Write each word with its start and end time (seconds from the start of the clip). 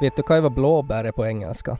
Vet 0.00 0.16
du 0.16 0.40
vad 0.40 0.52
blåbär 0.54 1.04
är 1.04 1.12
på 1.12 1.26
engelska? 1.26 1.78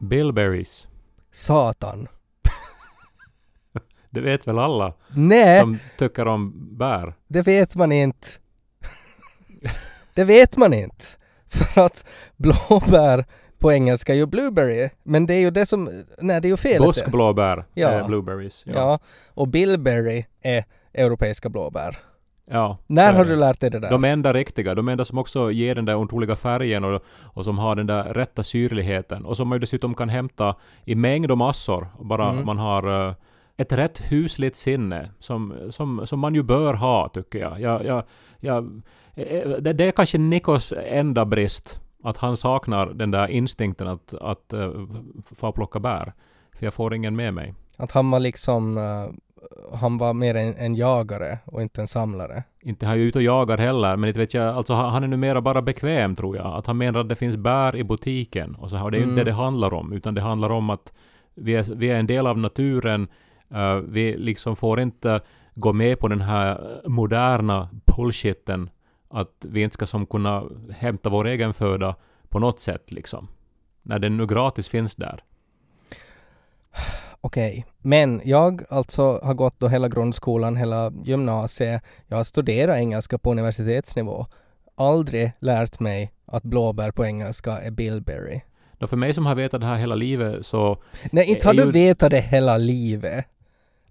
Bilberries. 0.00 0.88
Satan. 1.32 2.08
Det 4.10 4.20
vet 4.20 4.46
väl 4.48 4.58
alla 4.58 4.94
Nej, 5.16 5.60
som 5.60 5.78
tycker 5.98 6.26
om 6.28 6.68
bär. 6.78 7.14
det 7.28 7.42
vet 7.42 7.76
man 7.76 7.92
inte. 7.92 8.28
det 10.14 10.24
vet 10.24 10.56
man 10.56 10.74
inte. 10.74 11.04
För 11.46 11.80
att 11.80 12.04
blåbär 12.36 13.24
på 13.58 13.72
engelska 13.72 14.12
är 14.12 14.16
ju 14.16 14.26
blueberry. 14.26 14.90
Men 15.02 15.26
det 15.26 15.34
är 15.34 15.40
ju 15.40 15.50
det 15.50 15.66
som... 15.66 16.04
Nej, 16.18 16.40
det 16.40 16.48
är 16.48 16.50
ju 16.50 16.56
felet. 16.56 16.86
Buskblåbär 16.86 17.64
Ja. 17.74 17.88
är 17.88 18.04
blueberries. 18.04 18.62
Ja. 18.66 18.72
Ja. 18.74 18.98
Och 19.34 19.48
bilberry 19.48 20.24
är 20.42 20.64
europeiska 20.94 21.48
blåbär. 21.48 21.98
Ja 22.50 22.78
När 22.86 23.12
har 23.12 23.24
du 23.24 23.36
lärt 23.36 23.60
dig 23.60 23.70
det 23.70 23.78
där? 23.78 23.90
De 23.90 24.04
enda 24.04 24.32
riktiga, 24.32 24.74
de 24.74 24.88
enda 24.88 25.04
som 25.04 25.18
också 25.18 25.50
ger 25.50 25.74
den 25.74 25.84
där 25.84 25.94
otroliga 25.94 26.36
färgen 26.36 26.84
och, 26.84 27.02
och 27.24 27.44
som 27.44 27.58
har 27.58 27.76
den 27.76 27.86
där 27.86 28.04
rätta 28.04 28.42
syrligheten 28.42 29.24
och 29.24 29.36
som 29.36 29.48
man 29.48 29.56
ju 29.56 29.60
dessutom 29.60 29.94
kan 29.94 30.08
hämta 30.08 30.54
i 30.84 30.94
mängd 30.94 31.30
och 31.30 31.38
massor. 31.38 31.88
Bara 32.00 32.30
Mm. 32.30 32.46
man 32.46 32.58
har 32.58 33.08
eh, 33.08 33.14
ett 33.56 33.72
rätt 33.72 34.12
husligt 34.12 34.56
sinne 34.56 35.10
som, 35.18 35.54
som, 35.70 36.06
som 36.06 36.20
man 36.20 36.34
ju 36.34 36.42
bör 36.42 36.74
ha 36.74 37.08
tycker 37.08 37.38
jag. 37.38 37.60
jag, 37.60 37.84
jag, 37.84 38.02
jag 38.40 38.82
eh, 39.14 39.48
det, 39.48 39.72
det 39.72 39.84
är 39.84 39.92
kanske 39.92 40.18
Nikos 40.18 40.72
enda 40.86 41.24
brist. 41.24 41.80
Att 42.04 42.16
han 42.16 42.36
saknar 42.36 42.86
den 42.86 43.10
där 43.10 43.28
instinkten 43.28 43.88
att, 43.88 44.14
att 44.14 44.54
uh, 44.54 44.86
få 45.34 45.52
plocka 45.52 45.80
bär. 45.80 46.12
För 46.56 46.66
jag 46.66 46.74
får 46.74 46.94
ingen 46.94 47.16
med 47.16 47.34
mig. 47.34 47.54
Att 47.76 47.92
han 47.92 48.10
var 48.10 48.20
liksom... 48.20 48.78
han 49.74 49.98
var 49.98 50.14
mer 50.14 50.34
en, 50.34 50.54
en 50.54 50.74
jagare 50.74 51.38
och 51.44 51.62
inte 51.62 51.80
en 51.80 51.86
samlare. 51.88 52.42
Inte 52.62 52.86
han 52.86 52.94
är 52.94 53.00
ute 53.00 53.18
och 53.18 53.22
jagar 53.22 53.58
heller, 53.58 53.96
men 53.96 54.08
inte 54.08 54.20
vet 54.20 54.34
jag, 54.34 54.56
alltså 54.56 54.74
han 54.74 55.04
är 55.04 55.08
numera 55.08 55.40
bara 55.40 55.62
bekväm 55.62 56.16
tror 56.16 56.36
jag. 56.36 56.46
Att 56.46 56.66
han 56.66 56.76
menar 56.78 57.00
att 57.00 57.08
det 57.08 57.16
finns 57.16 57.36
bär 57.36 57.76
i 57.76 57.84
butiken. 57.84 58.54
Och, 58.54 58.70
så, 58.70 58.82
och 58.82 58.90
det 58.90 58.96
är 58.96 58.98
ju 58.98 59.04
inte 59.04 59.12
Mm. 59.12 59.24
det 59.24 59.30
det 59.30 59.36
handlar 59.36 59.74
om, 59.74 59.92
utan 59.92 60.14
det 60.14 60.20
handlar 60.20 60.50
om 60.50 60.70
att 60.70 60.92
vi 61.34 61.54
är, 61.54 61.74
vi 61.74 61.90
är 61.90 61.98
en 61.98 62.06
del 62.06 62.26
av 62.26 62.38
naturen. 62.38 63.08
eh, 63.54 63.74
vi 63.74 64.16
liksom 64.16 64.56
får 64.56 64.80
inte 64.80 65.20
gå 65.54 65.72
med 65.72 65.98
på 66.00 66.08
den 66.08 66.20
här 66.20 66.80
moderna 66.86 67.68
bullshitten 67.96 68.70
att 69.10 69.46
vi 69.48 69.62
inte 69.62 69.74
ska 69.74 69.86
som 69.86 70.06
kunna 70.06 70.42
hämta 70.70 71.10
vår 71.10 71.26
egen 71.26 71.54
föda 71.54 71.94
på 72.28 72.38
något 72.38 72.60
sätt 72.60 72.92
liksom. 72.92 73.28
När 73.82 73.98
den 73.98 74.16
nu 74.16 74.26
gratis 74.26 74.68
finns 74.68 74.94
där. 74.94 75.22
Okej, 77.20 77.66
men 77.82 78.20
jag 78.24 78.62
alltså 78.68 79.20
har 79.22 79.34
gått 79.34 79.60
då 79.60 79.68
hela 79.68 79.88
grundskolan, 79.88 80.56
hela 80.56 80.92
gymnasiet. 81.04 81.82
Jag 82.06 82.16
har 82.16 82.24
studerat 82.24 82.76
engelska 82.76 83.18
på 83.18 83.30
universitetsnivå. 83.30 84.26
Aldrig 84.76 85.32
lärt 85.40 85.80
mig 85.80 86.12
att 86.26 86.42
blåbär 86.42 86.90
på 86.90 87.04
engelska 87.04 87.52
är 87.58 87.70
bilberry. 87.70 88.40
Då 88.78 88.86
för 88.86 88.96
mig 88.96 89.14
som 89.14 89.26
har 89.26 89.34
vetat 89.34 89.60
det 89.60 89.66
här 89.66 89.76
hela 89.76 89.94
livet 89.94 90.46
så 90.46 90.78
Nej, 91.10 91.24
inte 91.30 91.46
har 91.46 91.54
är 91.54 91.58
du 91.58 91.64
ju- 91.64 91.70
vetat 91.70 92.10
det 92.10 92.20
hela 92.20 92.56
livet. 92.56 93.24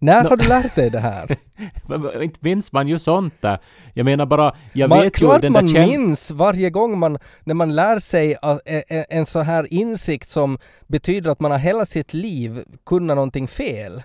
När 0.06 0.24
Nå- 0.24 0.30
har 0.30 0.38
du 0.38 0.48
lärt 0.48 0.76
dig 0.76 0.90
det 0.90 1.00
här? 1.00 1.36
Inte 2.24 2.40
minns 2.42 2.72
man 2.72 2.88
ju 2.88 3.00
sånt 3.00 3.42
där. 3.42 3.60
Jag 3.94 4.06
menar 4.06 4.26
bara, 4.26 4.56
jag 4.74 4.90
man, 4.90 5.00
vet 5.02 5.22
ju 5.22 5.28
den 5.28 5.42
där 5.42 5.62
man 5.62 5.72
minns 5.72 6.32
varje 6.32 6.70
gång 6.70 7.00
man, 7.00 7.18
när 7.44 7.54
man 7.54 7.76
lär 7.76 8.00
sig 8.00 8.36
ä- 8.42 8.60
ä- 8.90 9.06
en 9.10 9.26
så 9.26 9.40
här 9.40 9.74
insikt 9.74 10.28
som 10.28 10.58
betyder 10.88 11.32
att 11.32 11.40
man 11.40 11.52
har 11.52 11.58
hela 11.58 11.86
sitt 11.86 12.14
liv 12.14 12.64
kunnat 12.86 13.16
någonting 13.16 13.48
fel. 13.48 14.04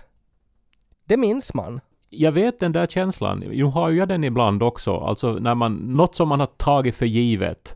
Det 1.05 1.17
minns 1.17 1.53
man. 1.53 1.79
Jag 2.09 2.31
vet 2.31 2.59
den 2.59 2.71
där 2.71 2.85
känslan. 2.85 3.39
Nu 3.39 3.63
har 3.63 3.89
jag 3.89 4.07
den 4.07 4.23
ibland 4.23 4.63
också. 4.63 4.97
Alltså 4.97 5.31
när 5.31 5.55
man... 5.55 5.73
Något 5.75 6.15
som 6.15 6.27
man 6.29 6.39
har 6.39 6.47
tagit 6.47 6.95
för 6.95 7.05
givet 7.05 7.75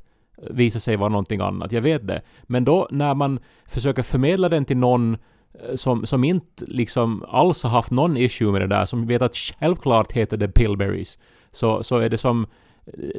visar 0.52 0.80
sig 0.80 0.96
vara 0.96 1.10
någonting 1.10 1.42
annat. 1.42 1.72
Jag 1.72 1.82
vet 1.82 2.08
det. 2.08 2.22
Men 2.44 2.66
då 2.66 2.88
när 2.92 3.14
man 3.14 3.40
försöker 3.68 4.04
förmedla 4.04 4.50
den 4.50 4.66
till 4.66 4.78
någon 4.78 5.18
som, 5.76 6.06
som 6.06 6.24
inte 6.24 6.66
liksom 6.68 7.26
alls 7.28 7.64
har 7.64 7.70
haft 7.70 7.92
någon 7.92 8.18
issue 8.18 8.52
med 8.52 8.62
det 8.62 8.68
där, 8.68 8.86
som 8.86 9.08
vet 9.08 9.22
att 9.22 9.36
självklart 9.36 10.12
heter 10.12 10.38
det 10.38 10.48
Pillberries, 10.48 11.20
så, 11.52 11.84
så 11.84 11.98
är 11.98 12.10
det 12.10 12.18
som... 12.18 12.48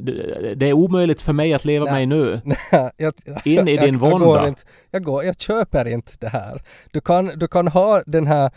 Det, 0.00 0.54
det 0.56 0.68
är 0.68 0.72
omöjligt 0.72 1.22
för 1.22 1.32
mig 1.32 1.54
att 1.54 1.64
leva 1.64 1.84
Nej. 1.84 1.94
mig 1.94 2.06
nu. 2.06 2.40
jag, 2.96 3.12
In 3.44 3.68
i 3.68 3.74
jag, 3.74 3.84
din 3.84 3.94
jag, 3.94 3.98
går 4.00 4.18
vånda. 4.18 4.48
inte, 4.48 4.62
jag, 4.90 5.02
går, 5.04 5.24
jag 5.24 5.40
köper 5.40 5.88
inte 5.88 6.12
det 6.20 6.28
här. 6.28 6.62
Du 6.90 7.00
kan, 7.00 7.26
du 7.26 7.48
kan 7.48 7.68
ha 7.68 8.02
den 8.06 8.26
här, 8.26 8.50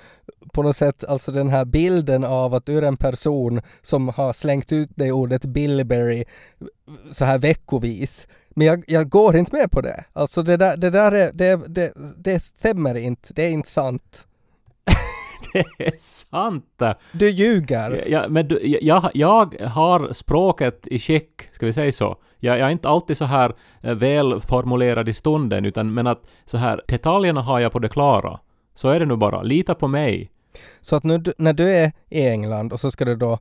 på 0.54 0.64
något 0.64 0.76
sätt, 0.76 1.04
alltså 1.04 1.32
den 1.32 1.50
här 1.50 1.66
bilden 1.66 2.24
av 2.24 2.54
att 2.54 2.66
du 2.66 2.78
är 2.78 2.82
en 2.82 2.98
person 2.98 3.62
som 3.82 4.08
har 4.10 4.34
slängt 4.34 4.72
ut 4.72 4.90
det 4.96 5.12
ordet 5.12 5.46
Bilberry 5.46 6.24
så 7.12 7.26
här 7.26 7.38
veckovis. 7.38 8.28
Men 8.60 8.68
jag, 8.68 8.84
jag 8.88 9.10
går 9.10 9.38
inte 9.38 9.56
med 9.56 9.72
på 9.72 9.82
det. 9.82 10.04
Alltså 10.14 10.44
det 10.44 10.58
där, 10.58 10.78
det 10.78 10.90
där 10.90 11.12
är, 11.12 11.32
det, 11.34 11.56
det, 11.68 11.94
det 12.18 12.40
stämmer 12.40 12.96
inte. 12.96 13.34
Det 13.34 13.44
är 13.44 13.50
inte 13.50 13.70
sant. 13.70 14.28
Det 15.54 15.88
är 15.88 15.98
sant! 15.98 16.82
Du 17.12 17.30
ljuger. 17.30 18.04
Ja, 18.08 18.26
men 18.30 18.48
du, 18.48 18.60
jag, 18.64 19.12
jag 19.14 19.56
har 19.62 20.14
språket 20.14 20.88
i 20.88 21.00
skick, 21.00 21.42
ska 21.52 21.66
vi 21.66 21.74
säga 21.74 21.92
så. 21.92 22.18
Jag, 22.40 22.60
jag 22.60 22.68
är 22.68 22.72
inte 22.72 22.90
alltid 22.90 23.18
så 23.18 23.26
här 23.26 23.54
eh, 23.82 23.94
välformulerad 23.94 25.10
i 25.10 25.14
stunden, 25.14 25.66
utan 25.66 25.94
men 25.94 26.08
att 26.08 26.22
så 26.46 26.58
här, 26.58 26.82
detaljerna 26.88 27.42
har 27.42 27.60
jag 27.60 27.72
på 27.72 27.80
det 27.80 27.90
klara. 27.90 28.40
Så 28.76 28.90
är 28.90 29.00
det 29.00 29.06
nu 29.06 29.16
bara. 29.16 29.42
Lita 29.42 29.76
på 29.76 29.88
mig. 29.88 30.32
Så 30.82 30.96
att 30.96 31.04
nu, 31.04 31.24
när 31.38 31.54
du 31.54 31.70
är 31.70 31.92
i 32.10 32.28
England 32.28 32.74
och 32.74 32.80
så 32.80 32.92
ska 32.92 33.06
du 33.06 33.16
då 33.16 33.32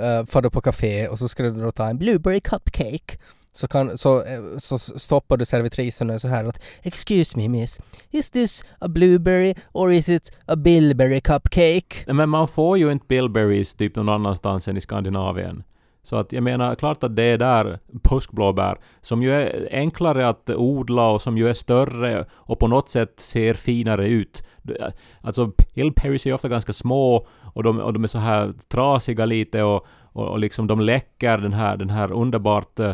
uh, 0.00 0.24
fara 0.26 0.50
på 0.50 0.60
café 0.60 1.08
och 1.08 1.18
så 1.18 1.28
ska 1.28 1.42
du 1.42 1.50
då 1.50 1.70
ta 1.70 1.88
en 1.88 1.98
blueberry 1.98 2.40
cupcake 2.40 3.18
så, 3.52 3.68
kan, 3.68 3.98
så, 3.98 4.16
eh, 4.16 4.40
så 4.58 4.78
stoppar 4.78 5.36
du 5.36 5.44
servitrisen 5.44 6.10
och 6.10 6.20
så 6.20 6.28
här 6.28 6.44
att 6.44 6.62
“Excuse 6.82 7.38
me 7.38 7.48
miss, 7.48 7.80
is 8.10 8.30
this 8.30 8.64
a 8.78 8.88
blueberry 8.88 9.54
or 9.72 9.92
is 9.92 10.08
it 10.08 10.38
a 10.46 10.56
bilberry 10.56 11.20
cupcake?” 11.20 12.12
Men 12.12 12.28
man 12.28 12.48
får 12.48 12.78
ju 12.78 12.92
inte 12.92 13.06
Bilberries 13.08 13.74
typ 13.74 13.96
någon 13.96 14.08
annanstans 14.08 14.68
än 14.68 14.76
i 14.76 14.80
Skandinavien. 14.80 15.62
Så 16.08 16.16
att 16.16 16.32
jag 16.32 16.42
menar, 16.42 16.74
klart 16.74 17.02
att 17.02 17.16
det 17.16 17.22
är 17.22 17.38
där 17.38 17.78
påskblåbär, 18.02 18.78
som 19.00 19.22
ju 19.22 19.32
är 19.32 19.68
enklare 19.72 20.28
att 20.28 20.50
odla 20.50 21.10
och 21.10 21.22
som 21.22 21.38
ju 21.38 21.48
är 21.48 21.52
större 21.52 22.24
och 22.32 22.58
på 22.58 22.68
något 22.68 22.88
sätt 22.88 23.20
ser 23.20 23.54
finare 23.54 24.08
ut. 24.08 24.42
Eh, 24.80 24.86
alltså 25.20 25.50
Pillberries 25.74 26.26
är 26.26 26.30
ju 26.30 26.34
ofta 26.34 26.48
ganska 26.48 26.72
små 26.72 27.26
och 27.54 27.62
de, 27.62 27.80
och 27.80 27.92
de 27.92 28.04
är 28.04 28.08
så 28.08 28.18
här 28.18 28.52
trasiga 28.68 29.24
lite 29.24 29.62
och, 29.62 29.86
och, 30.12 30.28
och 30.28 30.38
liksom 30.38 30.66
de 30.66 30.80
läcker 30.80 31.38
den 31.38 31.52
här, 31.52 31.76
den 31.76 31.90
här 31.90 32.12
underbart 32.12 32.80
uh, 32.80 32.92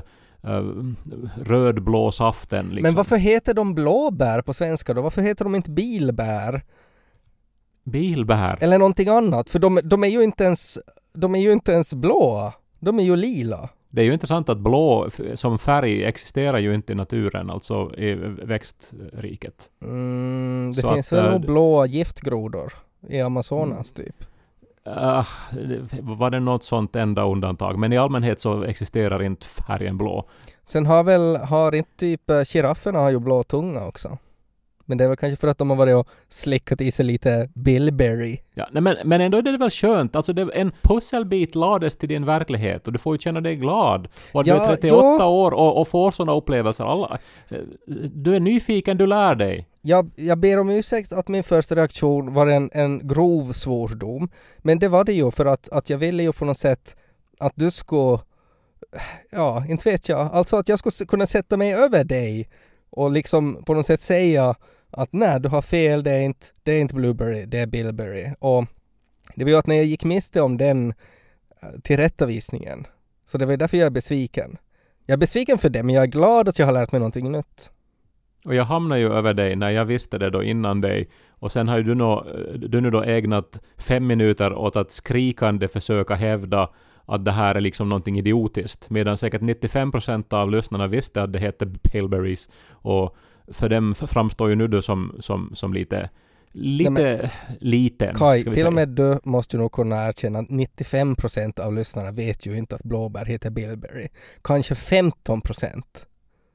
rödblå 1.36 2.10
saften. 2.12 2.66
Liksom. 2.66 2.82
Men 2.82 2.94
varför 2.94 3.16
heter 3.16 3.54
de 3.54 3.74
blåbär 3.74 4.42
på 4.42 4.52
svenska 4.52 4.94
då? 4.94 5.02
Varför 5.02 5.22
heter 5.22 5.44
de 5.44 5.54
inte 5.54 5.70
bilbär? 5.70 6.62
Bilbär? 7.84 8.58
Eller 8.60 8.78
någonting 8.78 9.08
annat? 9.08 9.50
För 9.50 9.58
de, 9.58 9.80
de 9.84 10.04
är 10.04 10.08
ju 10.08 10.22
inte 10.22 10.44
ens, 10.44 10.78
de 11.12 11.34
är 11.34 11.40
ju 11.40 11.52
inte 11.52 11.72
ens 11.72 11.94
blåa. 11.94 12.52
De 12.80 12.98
är 12.98 13.02
ju 13.02 13.16
lila. 13.16 13.68
Det 13.90 14.00
är 14.00 14.04
ju 14.04 14.12
intressant 14.12 14.48
att 14.48 14.58
blå 14.58 15.08
som 15.34 15.58
färg 15.58 16.04
existerar 16.04 16.58
ju 16.58 16.74
inte 16.74 16.92
i 16.92 16.96
naturen, 16.96 17.50
alltså 17.50 17.94
i 17.96 18.14
växtriket. 18.42 19.70
Mm, 19.82 20.72
det 20.76 20.82
Så 20.82 20.94
finns 20.94 21.12
att, 21.12 21.18
väl 21.18 21.26
eh, 21.26 21.32
nog 21.32 21.40
blåa 21.40 21.86
giftgrodor 21.86 22.72
i 23.08 23.20
Amazonas 23.20 23.92
typ. 23.92 24.24
Uh, 24.88 25.24
var 26.00 26.30
det 26.30 26.40
något 26.40 26.64
sånt 26.64 26.96
enda 26.96 27.24
undantag? 27.24 27.78
Men 27.78 27.92
i 27.92 27.98
allmänhet 27.98 28.40
så 28.40 28.62
existerar 28.62 29.22
inte 29.22 29.46
färgen 29.46 29.98
blå. 29.98 30.28
Sen 30.64 30.86
har 30.86 31.04
väl, 31.04 31.36
har 31.36 31.74
inte 31.74 31.90
typ 31.96 32.30
eh, 32.30 32.42
girafferna 32.44 32.98
har 32.98 33.10
ju 33.10 33.18
blå 33.18 33.42
tunga 33.42 33.86
också. 33.86 34.18
Men 34.86 34.98
det 34.98 35.04
är 35.04 35.08
väl 35.08 35.16
kanske 35.16 35.40
för 35.40 35.48
att 35.48 35.58
de 35.58 35.70
har 35.70 35.76
varit 35.76 35.94
och 35.94 36.08
slickat 36.28 36.80
i 36.80 36.90
sig 36.90 37.04
lite 37.04 37.48
bilberry. 37.54 38.38
Ja, 38.54 38.68
nej, 38.70 38.82
men, 38.82 38.96
men 39.04 39.20
ändå 39.20 39.38
är 39.38 39.42
det 39.42 39.56
väl 39.56 39.70
skönt. 39.70 40.16
Alltså 40.16 40.32
det, 40.32 40.50
en 40.54 40.72
pusselbit 40.82 41.54
lades 41.54 41.96
till 41.96 42.08
din 42.08 42.24
verklighet 42.24 42.86
och 42.86 42.92
du 42.92 42.98
får 42.98 43.14
ju 43.14 43.18
känna 43.18 43.40
dig 43.40 43.56
glad. 43.56 44.08
Och 44.32 44.40
att 44.40 44.46
du 44.46 44.50
Ja, 44.50 44.64
är 44.64 44.76
38 44.76 44.98
ja. 45.18 45.26
år 45.26 45.52
och, 45.52 45.80
och 45.80 45.88
får 45.88 46.10
sådana 46.10 46.32
upplevelser. 46.32 46.84
Alla, 46.84 47.18
eh, 47.48 47.58
du 48.14 48.36
är 48.36 48.40
nyfiken, 48.40 48.98
du 48.98 49.06
lär 49.06 49.34
dig. 49.34 49.68
Jag, 49.86 50.10
jag 50.16 50.38
ber 50.38 50.58
om 50.58 50.70
ursäkt 50.70 51.12
att 51.12 51.28
min 51.28 51.44
första 51.44 51.74
reaktion 51.74 52.34
var 52.34 52.46
en, 52.46 52.70
en 52.72 53.08
grov 53.08 53.52
svordom. 53.52 54.28
Men 54.58 54.78
det 54.78 54.88
var 54.88 55.04
det 55.04 55.12
ju 55.12 55.30
för 55.30 55.46
att, 55.46 55.68
att 55.68 55.90
jag 55.90 55.98
ville 55.98 56.22
ju 56.22 56.32
på 56.32 56.44
något 56.44 56.58
sätt 56.58 56.96
att 57.38 57.52
du 57.56 57.70
skulle 57.70 58.18
ja, 59.30 59.64
inte 59.68 59.90
vet 59.90 60.08
jag. 60.08 60.30
Alltså 60.32 60.56
att 60.56 60.68
jag 60.68 60.78
skulle 60.78 61.06
kunna 61.06 61.26
sätta 61.26 61.56
mig 61.56 61.74
över 61.74 62.04
dig 62.04 62.48
och 62.90 63.10
liksom 63.10 63.64
på 63.64 63.74
något 63.74 63.86
sätt 63.86 64.00
säga 64.00 64.54
att 64.90 65.12
nej, 65.12 65.40
du 65.40 65.48
har 65.48 65.62
fel, 65.62 66.02
det 66.02 66.10
är 66.10 66.20
inte, 66.20 66.46
det 66.62 66.72
är 66.72 66.80
inte 66.80 66.94
Blueberry, 66.94 67.44
det 67.44 67.58
är 67.58 67.66
Bilberry. 67.66 68.32
Och 68.38 68.64
det 69.34 69.44
var 69.44 69.50
ju 69.50 69.56
att 69.56 69.66
när 69.66 69.76
jag 69.76 69.84
gick 69.84 70.04
miste 70.04 70.40
om 70.40 70.56
den 70.56 70.94
eh, 71.62 71.68
tillrättavisningen, 71.82 72.86
så 73.24 73.38
det 73.38 73.46
var 73.46 73.56
därför 73.56 73.76
jag 73.76 73.86
är 73.86 73.90
besviken. 73.90 74.56
Jag 75.06 75.14
är 75.14 75.18
besviken 75.18 75.58
för 75.58 75.68
det, 75.68 75.82
men 75.82 75.94
jag 75.94 76.02
är 76.02 76.08
glad 76.08 76.48
att 76.48 76.58
jag 76.58 76.66
har 76.66 76.72
lärt 76.72 76.92
mig 76.92 76.98
någonting 76.98 77.32
nytt. 77.32 77.70
Och 78.44 78.54
jag 78.54 78.64
hamnade 78.64 79.00
ju 79.00 79.12
över 79.12 79.34
dig 79.34 79.56
när 79.56 79.70
jag 79.70 79.84
visste 79.84 80.18
det 80.18 80.30
då 80.30 80.42
innan 80.42 80.80
dig. 80.80 81.08
Och 81.38 81.52
sen 81.52 81.68
har 81.68 81.76
ju 81.76 81.82
du, 81.82 81.94
nå, 81.94 82.26
du 82.54 82.80
nu 82.80 82.90
då 82.90 83.02
ägnat 83.02 83.60
fem 83.78 84.06
minuter 84.06 84.52
åt 84.52 84.76
att 84.76 84.92
skrikande 84.92 85.68
försöka 85.68 86.14
hävda 86.14 86.68
att 87.06 87.24
det 87.24 87.32
här 87.32 87.54
är 87.54 87.60
liksom 87.60 87.88
någonting 87.88 88.18
idiotiskt. 88.18 88.90
Medan 88.90 89.18
säkert 89.18 89.40
95% 89.40 90.34
av 90.34 90.50
lyssnarna 90.50 90.86
visste 90.86 91.22
att 91.22 91.32
det 91.32 91.38
hette 91.38 91.66
Pillberries. 91.66 92.48
Och 92.70 93.16
för 93.52 93.68
dem 93.68 93.94
framstår 93.94 94.50
ju 94.50 94.56
nu 94.56 94.68
du 94.68 94.82
som, 94.82 95.16
som, 95.20 95.50
som 95.54 95.74
lite... 95.74 96.10
Lite 96.56 97.30
liten. 97.60 98.14
Kai, 98.14 98.40
ska 98.40 98.50
vi 98.50 98.56
till 98.56 98.66
och 98.66 98.72
med 98.72 98.88
du 98.88 99.18
måste 99.24 99.56
ju 99.56 99.62
nog 99.62 99.72
kunna 99.72 100.08
erkänna 100.08 100.38
att 100.38 100.48
95% 100.48 101.60
av 101.60 101.74
lyssnarna 101.74 102.10
vet 102.10 102.46
ju 102.46 102.58
inte 102.58 102.74
att 102.74 102.82
blåbär 102.82 103.24
heter 103.24 103.50
Billberry. 103.50 104.08
Kanske 104.42 104.74
15% 104.74 105.82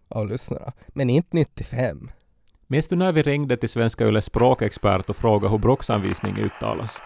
av 0.09 0.27
lyssnarna, 0.27 0.71
men 0.87 1.09
inte 1.09 1.29
95. 1.31 2.09
Minns 2.67 2.87
du 2.87 2.95
när 2.95 3.11
vi 3.11 3.21
ringde 3.21 3.57
till 3.57 3.69
Svenska 3.69 4.07
Yles 4.07 4.25
språkexpert 4.25 5.09
och 5.09 5.15
frågade 5.15 5.51
hur 5.51 5.57
bruksanvisning 5.57 6.37
uttalas? 6.37 7.01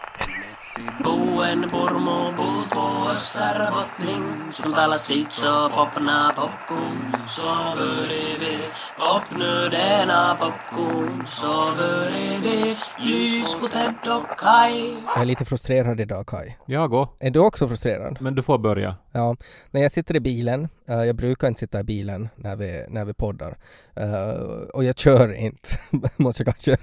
Buen 1.04 1.70
purmo 1.70 2.32
puutuossa 2.36 3.58
robotning, 3.58 4.52
som 4.52 4.72
talar 4.72 4.96
sitt 4.96 5.32
så 5.32 5.70
popna 5.70 6.32
popcorn, 6.36 7.16
så 7.28 7.42
börjar 7.76 8.38
vi 8.40 8.58
popnu 8.98 9.68
denna 9.70 10.36
popcorn, 10.40 11.26
så 11.26 11.72
börjar 11.76 12.38
vi 12.40 12.76
lys 12.98 13.54
på 13.60 13.68
Ted 13.68 14.12
och 14.12 14.38
Kai. 14.38 14.96
Jag 15.06 15.20
är 15.20 15.24
lite 15.24 15.44
frustrerad 15.44 16.00
idag 16.00 16.26
Kai. 16.26 16.54
Ja, 16.66 16.86
gå. 16.86 17.08
Är 17.20 17.30
du 17.30 17.40
också 17.40 17.68
frustrerad? 17.68 18.16
Men 18.20 18.34
du 18.34 18.42
får 18.42 18.58
börja. 18.58 18.96
Ja, 19.16 19.36
när 19.70 19.82
jag 19.82 19.92
sitter 19.92 20.16
i 20.16 20.20
bilen, 20.20 20.68
eh, 20.88 21.04
jag 21.04 21.16
brukar 21.16 21.48
inte 21.48 21.60
sitta 21.60 21.80
i 21.80 21.84
bilen 21.84 22.28
när 22.36 22.56
vi, 22.56 22.84
när 22.88 23.04
vi 23.04 23.14
poddar, 23.14 23.56
eh, 23.94 24.30
och 24.74 24.84
jag 24.84 24.98
kör 24.98 25.34
inte, 25.34 25.68
måste 26.16 26.42
jag 26.42 26.54
kanske 26.54 26.76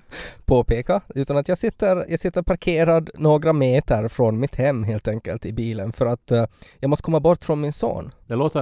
påpeka, 0.44 1.00
utan 1.14 1.36
att 1.36 1.48
jag 1.48 1.58
sitter, 1.58 2.04
jag 2.08 2.18
sitter 2.18 2.42
parkerad 2.42 3.10
några 3.14 3.52
meter 3.52 4.08
från 4.08 4.40
mitt 4.40 4.56
hem 4.56 4.84
helt 4.84 5.08
enkelt 5.08 5.46
i 5.46 5.52
bilen 5.52 5.92
för 5.92 6.06
att 6.06 6.30
eh, 6.30 6.46
jag 6.80 6.88
måste 6.88 7.02
komma 7.02 7.20
bort 7.20 7.44
från 7.44 7.60
min 7.60 7.72
son. 7.72 8.10
Det 8.26 8.36
låter... 8.36 8.60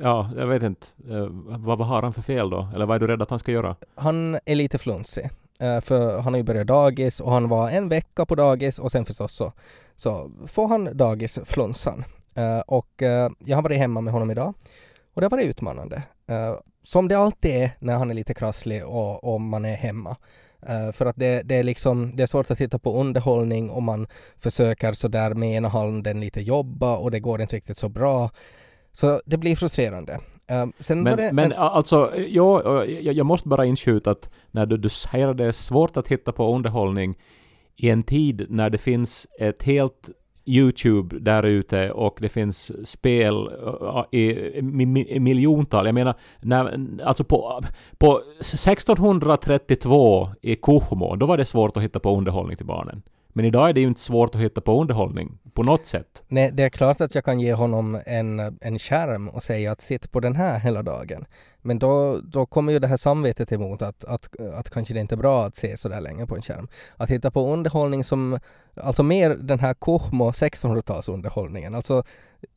Ja, 0.00 0.30
jag 0.36 0.46
vet 0.46 0.62
inte. 0.62 0.86
Vad, 1.44 1.78
vad 1.78 1.88
har 1.88 2.02
han 2.02 2.12
för 2.12 2.22
fel 2.22 2.50
då? 2.50 2.68
Eller 2.74 2.86
vad 2.86 2.94
är 2.94 3.00
du 3.00 3.06
rädd 3.06 3.22
att 3.22 3.30
han 3.30 3.38
ska 3.38 3.52
göra? 3.52 3.76
Han 3.94 4.38
är 4.44 4.54
lite 4.54 4.78
flunsig, 4.78 5.30
Eh, 5.60 5.80
för 5.80 6.20
han 6.20 6.32
har 6.32 6.36
ju 6.36 6.42
börjat 6.42 6.66
dagis 6.66 7.20
och 7.20 7.32
han 7.32 7.48
var 7.48 7.70
en 7.70 7.88
vecka 7.88 8.26
på 8.26 8.34
dagis 8.34 8.78
och 8.78 8.92
sen 8.92 9.04
förstås 9.04 9.32
så, 9.32 9.52
så 9.96 10.30
får 10.46 10.68
han 10.68 10.96
dagisflunsan. 10.96 12.04
Eh, 12.36 12.58
och 12.58 13.02
eh, 13.02 13.30
jag 13.38 13.56
har 13.56 13.62
varit 13.62 13.78
hemma 13.78 14.00
med 14.00 14.12
honom 14.12 14.30
idag 14.30 14.54
och 15.14 15.20
det 15.20 15.24
har 15.24 15.30
varit 15.30 15.46
utmanande. 15.46 16.02
Som 16.82 17.08
det 17.08 17.18
alltid 17.18 17.50
är 17.50 17.70
när 17.78 17.96
han 17.96 18.10
är 18.10 18.14
lite 18.14 18.34
krasslig 18.34 18.86
och, 18.86 19.34
och 19.34 19.40
man 19.40 19.64
är 19.64 19.74
hemma. 19.74 20.16
För 20.92 21.06
att 21.06 21.16
det, 21.16 21.42
det 21.42 21.54
är 21.54 21.62
liksom, 21.62 22.16
det 22.16 22.22
är 22.22 22.26
svårt 22.26 22.50
att 22.50 22.58
titta 22.58 22.78
på 22.78 23.00
underhållning 23.00 23.70
om 23.70 23.84
man 23.84 24.06
försöker 24.38 24.92
sådär 24.92 25.34
med 25.34 25.56
ena 25.56 25.68
handen 25.68 26.20
lite 26.20 26.40
jobba 26.40 26.96
och 26.96 27.10
det 27.10 27.20
går 27.20 27.40
inte 27.40 27.56
riktigt 27.56 27.76
så 27.76 27.88
bra. 27.88 28.30
Så 28.92 29.20
det 29.26 29.36
blir 29.36 29.56
frustrerande. 29.56 30.20
Eh, 30.46 30.66
Sen 30.78 31.04
var 31.04 31.16
det 31.16 31.22
Men, 31.22 31.34
men 31.34 31.52
en, 31.52 31.58
alltså, 31.58 32.12
ja, 32.28 32.84
jag, 32.84 33.14
jag 33.14 33.26
måste 33.26 33.48
bara 33.48 33.64
inskjuta 33.64 34.10
att 34.10 34.30
när 34.50 34.66
du, 34.66 34.76
du 34.76 34.88
säger 34.88 35.28
att 35.28 35.36
det 35.36 35.44
är 35.44 35.52
svårt 35.52 35.96
att 35.96 36.08
hitta 36.08 36.32
på 36.32 36.54
underhållning 36.54 37.14
i 37.76 37.90
en 37.90 38.02
tid 38.02 38.46
när 38.48 38.70
det 38.70 38.78
finns 38.78 39.26
ett 39.40 39.62
helt 39.62 40.10
YouTube 40.46 41.18
där 41.18 41.42
ute 41.42 41.90
och 41.90 42.18
det 42.20 42.28
finns 42.28 42.88
spel 42.88 43.34
uh, 43.34 44.04
i 44.10 44.32
mi- 44.60 44.86
mi- 44.86 45.20
miljontal. 45.20 45.86
Jag 45.86 45.94
menar, 45.94 46.14
när, 46.40 46.88
alltså 47.04 47.24
på, 47.24 47.60
på 47.98 48.20
1632 48.40 50.28
i 50.42 50.56
Kuhmo, 50.56 51.16
då 51.16 51.26
var 51.26 51.36
det 51.36 51.44
svårt 51.44 51.76
att 51.76 51.82
hitta 51.82 52.00
på 52.00 52.16
underhållning 52.16 52.56
till 52.56 52.66
barnen. 52.66 53.02
Men 53.28 53.44
idag 53.44 53.68
är 53.68 53.72
det 53.72 53.80
ju 53.80 53.86
inte 53.86 54.00
svårt 54.00 54.34
att 54.34 54.40
hitta 54.40 54.60
på 54.60 54.80
underhållning 54.80 55.38
på 55.54 55.62
något 55.62 55.86
sätt. 55.86 56.22
Nej, 56.28 56.50
det 56.52 56.62
är 56.62 56.68
klart 56.68 57.00
att 57.00 57.14
jag 57.14 57.24
kan 57.24 57.40
ge 57.40 57.52
honom 57.52 58.00
en, 58.06 58.40
en 58.60 58.78
skärm 58.78 59.28
och 59.28 59.42
säga 59.42 59.72
att 59.72 59.80
sitt 59.80 60.10
på 60.10 60.20
den 60.20 60.36
här 60.36 60.58
hela 60.58 60.82
dagen. 60.82 61.24
Men 61.62 61.78
då, 61.78 62.20
då 62.32 62.46
kommer 62.46 62.72
ju 62.72 62.78
det 62.78 62.86
här 62.86 62.96
samvetet 62.96 63.52
emot 63.52 63.82
att, 63.82 64.04
att, 64.04 64.40
att 64.54 64.70
kanske 64.70 64.94
det 64.94 65.00
inte 65.00 65.14
är 65.14 65.16
bra 65.16 65.46
att 65.46 65.56
se 65.56 65.76
så 65.76 65.88
där 65.88 66.00
länge 66.00 66.26
på 66.26 66.36
en 66.36 66.42
skärm. 66.42 66.68
Att 66.96 67.10
hitta 67.10 67.30
på 67.30 67.52
underhållning 67.52 68.04
som, 68.04 68.38
alltså 68.76 69.02
mer 69.02 69.30
den 69.30 69.60
här 69.60 69.74
Kohmo 69.74 70.30
1600-talsunderhållningen. 70.30 71.76
Alltså 71.76 72.02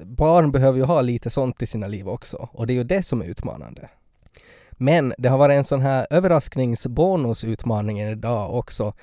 barn 0.03 0.51
behöver 0.51 0.77
ju 0.77 0.85
ha 0.85 1.01
lite 1.01 1.29
sånt 1.29 1.61
i 1.61 1.65
sina 1.65 1.87
liv 1.87 2.09
också 2.09 2.49
och 2.51 2.67
det 2.67 2.73
är 2.73 2.75
ju 2.75 2.83
det 2.83 3.03
som 3.03 3.21
är 3.21 3.25
utmanande. 3.25 3.89
Men 4.71 5.13
det 5.17 5.29
har 5.29 5.37
varit 5.37 5.57
en 5.57 5.63
sån 5.63 5.81
här 5.81 6.07
överraskningsbonusutmaning 6.09 8.01
idag 8.01 8.55
också. 8.55 8.93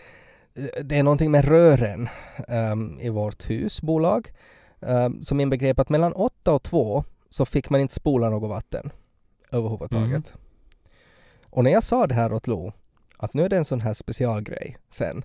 Det 0.83 0.99
är 0.99 1.03
någonting 1.03 1.31
med 1.31 1.45
rören 1.45 2.09
ehm, 2.49 2.99
i 3.01 3.09
vårt 3.09 3.51
husbolag 3.51 4.33
um, 4.81 5.23
som 5.23 5.41
inbegrep 5.41 5.79
att 5.79 5.89
mellan 5.89 6.13
8 6.13 6.53
och 6.53 6.63
2 6.63 7.05
så 7.29 7.47
fick 7.47 7.71
man 7.71 7.81
inte 7.81 7.95
spola 7.95 8.31
något 8.31 8.51
vatten 8.51 8.91
överhuvudtaget. 9.51 10.35
Och 11.51 11.65
när 11.65 11.71
jag 11.71 11.83
sa 11.83 12.07
det 12.07 12.15
här 12.15 12.33
åt 12.33 12.47
Lo, 12.47 12.73
att 13.19 13.35
nu 13.35 13.45
är 13.45 13.49
det 13.49 13.57
en 13.57 13.65
sån 13.65 13.81
här 13.81 13.93
specialgrej 13.93 14.77
sen, 14.89 15.25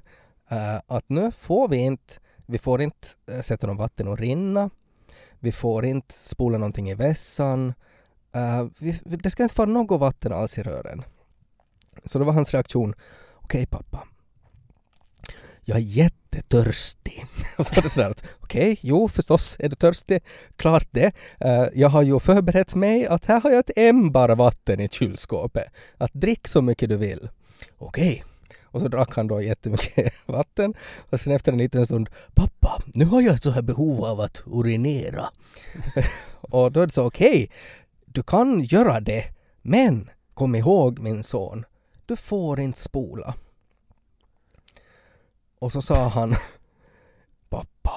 eh, 0.50 0.76
att 0.88 1.10
nu 1.10 1.32
får 1.32 1.68
vi 1.68 1.78
inte, 1.78 2.14
vi 2.46 2.58
får 2.58 2.82
inte 2.82 3.08
eh, 3.32 3.42
sätta 3.42 3.68
något 3.68 3.78
vatten 3.78 4.08
att 4.08 4.20
rinna, 4.20 4.70
vi 5.40 5.52
får 5.52 5.86
inte 5.86 6.14
spola 6.14 6.58
någonting 6.58 6.90
i 6.90 6.96
vässan, 6.96 7.74
eh, 8.34 8.68
vi, 8.80 9.00
det 9.04 9.30
ska 9.30 9.44
inte 9.44 9.56
vara 9.58 9.70
något 9.70 10.00
vatten 10.00 10.34
alls 10.34 10.58
i 10.58 10.64
rören. 10.64 11.04
Så 12.06 12.20
då 12.20 12.26
var 12.26 12.34
hans 12.34 12.54
reaktion, 12.54 12.94
okej 13.36 13.66
pappa, 13.66 14.08
jag 15.70 15.78
är 15.78 15.82
jättetörstig. 15.82 17.26
Och 17.58 17.66
så 17.66 17.76
var 17.76 17.84
det 17.84 17.90
sådär 17.90 18.10
att 18.10 18.24
okej, 18.40 18.80
jo 18.82 19.08
förstås 19.08 19.58
är 19.60 19.70
du 19.70 19.76
törstig, 19.76 20.24
klart 20.56 20.88
det. 20.92 21.12
Eh, 21.40 21.66
jag 21.74 21.90
har 21.90 22.02
ju 22.02 22.20
förberett 22.20 22.76
mig 22.76 23.06
att 23.06 23.26
här 23.26 23.42
har 23.42 23.50
jag 23.50 23.60
ett 23.60 23.78
ämbar 23.78 24.30
vatten 24.30 24.80
i 24.80 24.88
kylskåpet. 24.88 25.68
Att 25.98 26.14
drick 26.14 26.48
så 26.48 26.62
mycket 26.62 26.90
du 26.90 26.98
vill. 26.98 27.30
Okej. 27.78 28.24
Och 28.64 28.82
så 28.82 28.88
drack 28.88 29.16
han 29.16 29.28
då 29.28 29.42
jättemycket 29.42 30.14
vatten 30.26 30.74
och 31.10 31.20
sen 31.20 31.34
efter 31.34 31.52
en 31.52 31.58
liten 31.58 31.86
stund 31.86 32.10
Pappa, 32.34 32.84
nu 32.86 33.06
har 33.06 33.22
jag 33.22 33.36
ett 33.36 33.44
så 33.44 33.52
här 33.52 33.62
behov 33.62 34.06
av 34.06 34.20
att 34.20 34.44
urinera. 34.46 35.30
och 36.42 36.72
då 36.72 36.82
är 36.82 36.86
det 36.86 36.94
så 36.94 37.06
okej, 37.06 37.52
du 38.06 38.24
kan 38.24 38.64
göra 38.64 39.00
det 39.00 39.24
men 39.62 40.10
kom 40.34 40.56
ihåg 40.56 41.00
min 41.00 41.24
son, 41.24 41.66
du 42.06 42.16
får 42.16 42.60
inte 42.60 42.80
spola. 42.80 43.34
Och 45.60 45.72
så 45.72 45.82
sa 45.82 46.08
han 46.08 46.36
Pappa, 47.50 47.92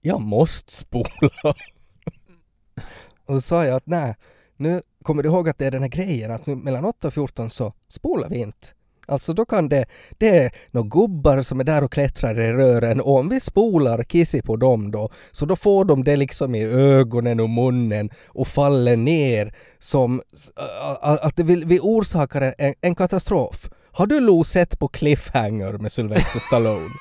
jag 0.00 0.20
måste 0.20 0.72
spola. 0.72 1.54
och 3.26 3.34
så 3.34 3.40
sa 3.40 3.64
jag 3.64 3.76
att 3.76 3.86
nej, 3.86 4.14
nu 4.56 4.80
kommer 5.02 5.22
du 5.22 5.28
ihåg 5.28 5.48
att 5.48 5.58
det 5.58 5.66
är 5.66 5.70
den 5.70 5.82
här 5.82 5.88
grejen 5.88 6.30
att 6.30 6.46
nu 6.46 6.56
mellan 6.56 6.84
8 6.84 7.06
och 7.06 7.14
14 7.14 7.50
så 7.50 7.72
spolar 7.88 8.28
vi 8.28 8.38
inte. 8.38 8.68
Alltså 9.10 9.32
då 9.32 9.44
kan 9.44 9.68
det, 9.68 9.86
det 10.18 10.28
är 10.28 10.50
några 10.70 10.88
gubbar 10.88 11.42
som 11.42 11.60
är 11.60 11.64
där 11.64 11.84
och 11.84 11.92
klättrar 11.92 12.40
i 12.40 12.52
rören 12.52 13.00
och 13.00 13.16
om 13.18 13.28
vi 13.28 13.40
spolar 13.40 14.02
kissi 14.02 14.42
på 14.42 14.56
dem 14.56 14.90
då 14.90 15.10
så 15.30 15.46
då 15.46 15.56
får 15.56 15.84
de 15.84 16.04
det 16.04 16.16
liksom 16.16 16.54
i 16.54 16.64
ögonen 16.64 17.40
och 17.40 17.50
munnen 17.50 18.10
och 18.26 18.48
faller 18.48 18.96
ner 18.96 19.54
som 19.78 20.22
att 21.00 21.38
vi 21.38 21.78
orsakar 21.82 22.54
en, 22.58 22.74
en 22.80 22.94
katastrof. 22.94 23.70
Har 23.92 24.06
du 24.06 24.20
Lo 24.20 24.44
sett 24.44 24.78
på 24.78 24.88
Cliffhanger 24.88 25.72
med 25.72 25.92
Sylvester 25.92 26.38
Stallone? 26.38 26.94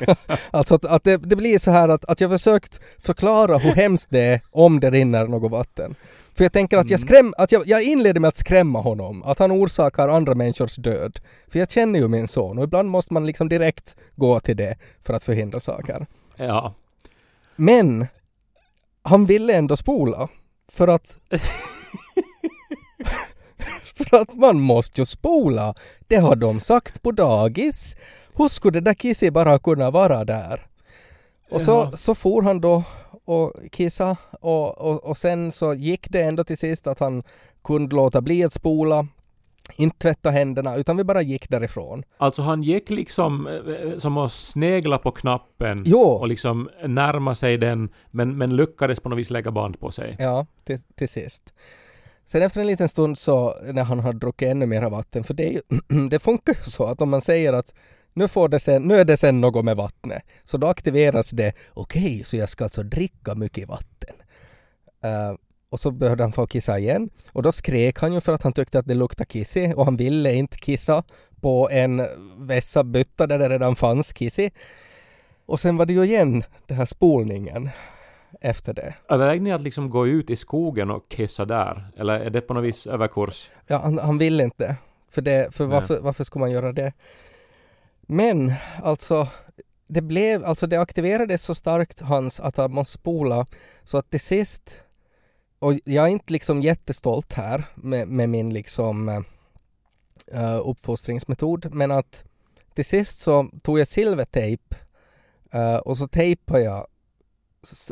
alltså 0.50 0.74
att, 0.74 0.84
att 0.84 1.04
det, 1.04 1.16
det 1.16 1.36
blir 1.36 1.58
så 1.58 1.70
här 1.70 1.88
att, 1.88 2.04
att 2.04 2.20
jag 2.20 2.30
försökt 2.30 2.80
förklara 2.98 3.58
hur 3.58 3.72
hemskt 3.72 4.10
det 4.10 4.20
är 4.20 4.40
om 4.50 4.80
det 4.80 4.90
rinner 4.90 5.26
något 5.26 5.50
vatten. 5.50 5.94
För 6.36 6.44
jag 6.44 6.52
tänker 6.52 6.78
att 6.78 6.90
jag, 6.90 7.00
skräm, 7.00 7.34
att 7.36 7.52
jag, 7.52 7.62
jag 7.66 7.82
inleder 7.82 8.20
med 8.20 8.28
att 8.28 8.36
skrämma 8.36 8.80
honom, 8.80 9.22
att 9.22 9.38
han 9.38 9.52
orsakar 9.52 10.08
andra 10.08 10.34
människors 10.34 10.76
död. 10.76 11.20
För 11.48 11.58
jag 11.58 11.70
känner 11.70 11.98
ju 11.98 12.08
min 12.08 12.28
son 12.28 12.58
och 12.58 12.64
ibland 12.64 12.90
måste 12.90 13.12
man 13.12 13.26
liksom 13.26 13.48
direkt 13.48 13.96
gå 14.16 14.40
till 14.40 14.56
det 14.56 14.76
för 15.00 15.14
att 15.14 15.24
förhindra 15.24 15.60
saker. 15.60 16.06
Ja. 16.36 16.74
Men 17.56 18.06
han 19.02 19.26
ville 19.26 19.54
ändå 19.54 19.76
spola 19.76 20.28
för 20.68 20.88
att 20.88 21.20
för 23.94 24.16
att 24.16 24.34
man 24.34 24.60
måste 24.60 25.00
ju 25.00 25.04
spola. 25.04 25.74
Det 26.08 26.16
har 26.16 26.36
de 26.36 26.60
sagt 26.60 27.02
på 27.02 27.12
dagis. 27.12 27.96
Hur 28.34 28.48
skulle 28.48 28.80
det 28.80 28.84
där 28.90 28.94
kisset 28.94 29.32
bara 29.32 29.58
kunna 29.58 29.90
vara 29.90 30.24
där? 30.24 30.66
Och 31.50 31.62
så, 31.62 31.70
Ja. 31.70 31.90
så 31.96 32.14
for 32.14 32.42
han 32.42 32.60
då 32.60 32.82
och 33.24 33.52
kissa 33.72 34.16
och, 34.40 34.78
och, 34.78 35.04
och 35.04 35.18
sen 35.18 35.52
så 35.52 35.74
gick 35.74 36.10
det 36.10 36.22
ändå 36.22 36.44
till 36.44 36.58
sist 36.58 36.86
att 36.86 36.98
han 36.98 37.22
kunde 37.64 37.96
låta 37.96 38.20
bli 38.20 38.44
att 38.44 38.52
spola, 38.52 39.06
inte 39.76 39.98
tvätta 39.98 40.30
händerna, 40.30 40.76
utan 40.76 40.96
vi 40.96 41.04
bara 41.04 41.22
gick 41.22 41.48
därifrån. 41.50 42.02
Alltså 42.18 42.42
han 42.42 42.62
gick 42.62 42.90
liksom 42.90 43.46
eh, 43.46 43.98
som 43.98 44.18
att 44.18 44.32
snegla 44.32 44.98
på 44.98 45.10
knappen 45.10 45.82
Jo. 45.86 45.98
och 46.00 46.28
liksom 46.28 46.68
närma 46.84 47.34
sig 47.34 47.58
den 47.58 47.88
men, 48.10 48.38
men 48.38 48.56
lyckades 48.56 49.00
på 49.00 49.08
något 49.08 49.18
vis 49.18 49.30
lägga 49.30 49.50
band 49.50 49.80
på 49.80 49.90
sig. 49.90 50.16
Ja, 50.18 50.46
till, 50.64 50.78
till 50.96 51.08
sist. 51.08 51.54
Sen 52.26 52.42
efter 52.42 52.60
en 52.60 52.66
liten 52.66 52.88
stund 52.88 53.18
så 53.18 53.54
när 53.72 53.84
han 53.84 54.00
har 54.00 54.12
druckit 54.12 54.48
ännu 54.48 54.66
mer 54.66 54.90
vatten, 54.90 55.24
för 55.24 55.34
det, 55.34 55.48
är 55.48 55.52
ju, 55.52 56.08
det 56.10 56.18
funkar 56.18 56.52
ju 56.52 56.62
så 56.62 56.84
att 56.84 57.02
om 57.02 57.10
man 57.10 57.20
säger 57.20 57.52
att 57.52 57.74
nu, 58.14 58.28
får 58.28 58.48
det 58.48 58.58
sen, 58.58 58.82
nu 58.82 58.96
är 58.96 59.04
det 59.04 59.16
sen 59.16 59.40
något 59.40 59.64
med 59.64 59.76
vattnet, 59.76 60.22
så 60.44 60.56
då 60.56 60.66
aktiveras 60.66 61.30
det, 61.30 61.52
okej, 61.74 62.24
så 62.24 62.36
jag 62.36 62.48
ska 62.48 62.64
alltså 62.64 62.82
dricka 62.82 63.34
mycket 63.34 63.68
vatten. 63.68 64.14
Uh, 65.04 65.36
och 65.70 65.80
så 65.80 65.90
behövde 65.90 66.24
han 66.24 66.32
få 66.32 66.46
kissa 66.46 66.78
igen 66.78 67.10
och 67.32 67.42
då 67.42 67.52
skrek 67.52 67.98
han 67.98 68.14
ju 68.14 68.20
för 68.20 68.32
att 68.32 68.42
han 68.42 68.52
tyckte 68.52 68.78
att 68.78 68.86
det 68.86 68.94
luktade 68.94 69.28
kissi 69.28 69.72
och 69.76 69.84
han 69.84 69.96
ville 69.96 70.34
inte 70.34 70.56
kissa 70.58 71.04
på 71.40 71.70
en 71.70 72.06
vässad 72.38 72.90
bytta 72.90 73.26
där 73.26 73.38
det 73.38 73.48
redan 73.48 73.76
fanns 73.76 74.12
kissi. 74.12 74.50
Och 75.46 75.60
sen 75.60 75.76
var 75.76 75.86
det 75.86 75.92
ju 75.92 76.04
igen 76.04 76.44
den 76.66 76.76
här 76.76 76.84
spolningen 76.84 77.70
efter 78.40 78.74
det. 78.74 78.94
Övervägde 79.08 79.44
ni 79.44 79.52
att 79.52 79.60
liksom 79.60 79.90
gå 79.90 80.06
ut 80.06 80.30
i 80.30 80.36
skogen 80.36 80.90
och 80.90 81.08
kissa 81.08 81.44
där? 81.44 81.86
Eller 81.96 82.20
är 82.20 82.30
det 82.30 82.40
på 82.40 82.54
något 82.54 82.64
vis 82.64 82.86
överkurs? 82.86 83.50
Ja, 83.66 83.78
han, 83.78 83.98
han 83.98 84.18
vill 84.18 84.40
inte. 84.40 84.76
För, 85.10 85.22
det, 85.22 85.54
för 85.54 85.66
Nej. 85.66 85.74
varför, 85.74 85.98
varför 86.00 86.24
ska 86.24 86.38
man 86.38 86.50
göra 86.50 86.72
det? 86.72 86.92
Men 88.00 88.52
alltså, 88.82 89.28
det 89.88 90.02
blev, 90.02 90.44
alltså 90.44 90.66
det 90.66 90.80
aktiverades 90.80 91.42
så 91.42 91.54
starkt 91.54 92.00
hans 92.00 92.40
att 92.40 92.56
han 92.56 92.72
måste 92.72 92.92
spola 92.92 93.46
så 93.84 93.98
att 93.98 94.10
till 94.10 94.20
sist, 94.20 94.80
och 95.58 95.74
jag 95.84 96.04
är 96.04 96.08
inte 96.08 96.32
liksom 96.32 96.62
jättestolt 96.62 97.32
här 97.32 97.64
med, 97.74 98.08
med 98.08 98.28
min 98.28 98.54
liksom 98.54 99.08
uh, 100.34 100.60
uppfostringsmetod, 100.64 101.74
men 101.74 101.90
att 101.90 102.24
till 102.76 102.84
sist 102.84 103.18
så 103.18 103.48
tog 103.62 103.78
jag 103.78 103.86
silvertejp 103.86 104.76
eh, 105.52 105.76
och 105.76 105.96
så 105.96 106.08
tejpade 106.08 106.62
jag 106.62 106.86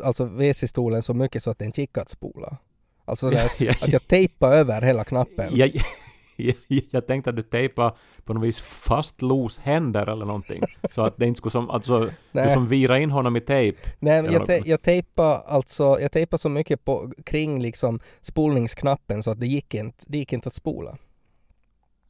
alltså 0.03 0.25
WC-stolen 0.25 1.01
så 1.01 1.13
mycket 1.13 1.43
så 1.43 1.51
att 1.51 1.59
den 1.59 1.71
gick 1.75 1.97
att 1.97 2.09
spola. 2.09 2.57
Alltså 3.05 3.29
så 3.29 3.35
att, 3.37 3.83
att 3.83 3.93
jag 3.93 4.07
tejpade 4.07 4.55
över 4.55 4.81
hela 4.81 5.03
knappen. 5.03 5.49
Jag, 5.51 5.71
jag, 6.37 6.55
jag 6.91 7.07
tänkte 7.07 7.29
att 7.29 7.35
du 7.35 7.41
tejpade 7.41 7.93
på 8.23 8.33
något 8.33 8.43
vis 8.43 8.61
fast 8.61 9.21
Los 9.21 9.59
händer 9.59 10.09
eller 10.09 10.25
någonting. 10.25 10.63
Så 10.91 11.01
att 11.01 11.17
det 11.17 11.25
inte 11.25 11.37
skulle 11.37 11.51
som, 11.51 11.69
alltså, 11.69 12.09
du 12.31 12.49
som 12.53 12.67
vira 12.67 12.99
in 12.99 13.11
honom 13.11 13.35
i 13.35 13.39
tejp. 13.41 13.77
Nej, 13.99 14.21
men 14.21 14.33
jag, 14.33 14.45
te- 14.45 14.61
jag 14.65 14.81
tejpade 14.81 15.37
alltså, 15.37 15.99
jag 16.01 16.11
tejpade 16.11 16.37
så 16.37 16.49
mycket 16.49 16.85
på, 16.85 17.11
kring 17.25 17.61
liksom 17.61 17.99
spolningsknappen 18.21 19.23
så 19.23 19.31
att 19.31 19.39
det 19.39 19.47
gick 19.47 19.73
inte, 19.73 20.05
det 20.07 20.17
gick 20.17 20.33
inte 20.33 20.47
att 20.47 20.53
spola. 20.53 20.97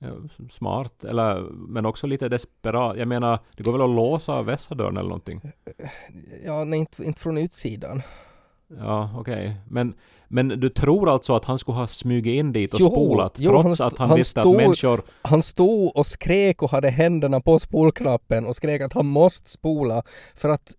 Ja, 0.08 0.46
smart, 0.50 1.04
eller, 1.04 1.42
men 1.52 1.86
också 1.86 2.08
lite 2.08 2.30
desperat. 2.30 2.98
Jag 2.98 3.08
menar, 3.08 3.40
det 3.58 3.64
går 3.64 3.72
väl 3.72 3.82
att 3.82 3.90
låsa 3.90 4.42
vässadörren 4.42 4.98
eller 4.98 5.10
någonting? 5.10 5.42
Ja, 6.46 6.64
nej, 6.64 6.80
inte, 6.80 7.04
inte 7.04 7.22
från 7.22 7.38
utsidan. 7.38 8.02
Ja, 8.68 9.16
okej. 9.18 9.56
Men, 9.70 9.94
men 10.28 10.48
du 10.48 10.70
tror 10.70 11.10
alltså 11.10 11.36
att 11.36 11.46
han 11.46 11.60
skulle 11.60 11.78
ha 11.78 11.88
smugit 11.88 12.40
in 12.40 12.54
dit 12.54 12.74
och 12.74 12.80
Jo, 12.80 12.90
spolat 12.90 13.34
jo, 13.38 13.52
trots 13.52 13.80
han 13.80 13.88
att 13.88 13.98
han, 13.98 14.10
han 14.10 14.18
visste 14.18 14.42
stod- 14.42 14.56
att 14.56 14.62
människor... 14.62 15.04
Han 15.22 15.42
stod 15.42 15.96
och 15.98 16.06
skrek 16.08 16.64
och 16.64 16.72
hade 16.72 16.90
händerna 16.90 17.42
på 17.42 17.60
spolknappen 17.60 18.46
och 18.46 18.56
skrek 18.56 18.82
att 18.82 18.94
han 18.94 19.06
måste 19.06 19.50
spola 19.50 20.04
för 20.36 20.50
att 20.50 20.74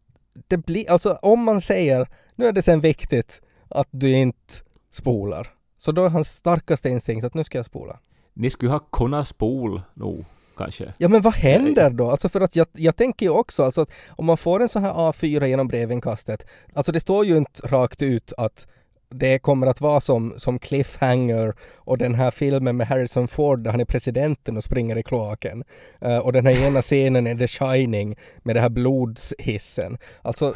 det 0.49 0.59
blir, 0.59 0.91
alltså 0.91 1.19
om 1.23 1.45
man 1.45 1.61
säger 1.61 2.09
nu 2.35 2.47
är 2.47 2.53
det 2.53 2.63
sen 2.63 2.81
viktigt 2.81 3.41
att 3.69 3.89
du 3.91 4.11
inte 4.11 4.55
spolar 4.91 5.49
så 5.79 5.93
då 5.93 6.05
är 6.05 6.09
hans 6.09 6.29
starkaste 6.29 6.89
instinkt 6.89 7.27
att 7.27 7.35
nu 7.35 7.45
ska 7.45 7.59
jag 7.59 7.65
spola. 7.65 7.99
Ni 8.37 8.51
skulle 8.51 8.71
ha 8.71 8.79
kunnat 8.79 9.29
spol 9.29 9.83
nog, 9.95 10.25
kanske. 10.57 10.93
Ja 10.99 11.09
men 11.09 11.23
vad 11.23 11.35
händer 11.35 11.91
då? 11.91 12.11
Alltså 12.11 12.29
för 12.29 12.41
att 12.41 12.57
jag, 12.57 12.67
jag 12.73 12.97
tänker 12.97 13.27
ju 13.27 13.33
också 13.33 13.63
alltså 13.63 13.81
att 13.81 13.93
om 14.09 14.27
man 14.27 14.37
får 14.37 14.63
en 14.63 14.69
sån 14.69 14.83
här 14.83 14.93
A4 14.93 15.47
genom 15.47 15.69
brevinkastet, 15.69 16.47
alltså 16.75 16.93
det 16.93 17.01
står 17.01 17.25
ju 17.25 17.37
inte 17.37 17.67
rakt 17.67 18.03
ut 18.03 18.33
att 18.37 18.67
det 19.11 19.39
kommer 19.39 19.67
att 19.67 19.81
vara 19.81 20.01
som, 20.01 20.35
som 20.37 20.59
Cliffhanger 20.59 21.55
och 21.77 21.99
den 21.99 22.15
här 22.15 22.31
filmen 22.31 22.77
med 22.77 22.87
Harrison 22.87 23.29
Ford 23.29 23.63
där 23.63 23.71
han 23.71 23.81
är 23.81 23.85
presidenten 23.85 24.57
och 24.57 24.65
springer 24.65 24.99
i 24.99 25.03
kloaken. 25.03 25.65
Eh, 26.01 26.19
och 26.19 26.33
den 26.33 26.47
här 26.47 26.67
ena 26.67 26.83
scenen 26.83 27.27
är 27.27 27.35
The 27.35 27.49
Shining 27.49 28.17
med 28.43 28.57
det 28.57 28.61
här 28.61 28.69
blodshissen. 28.69 29.99
Alltså 30.23 30.55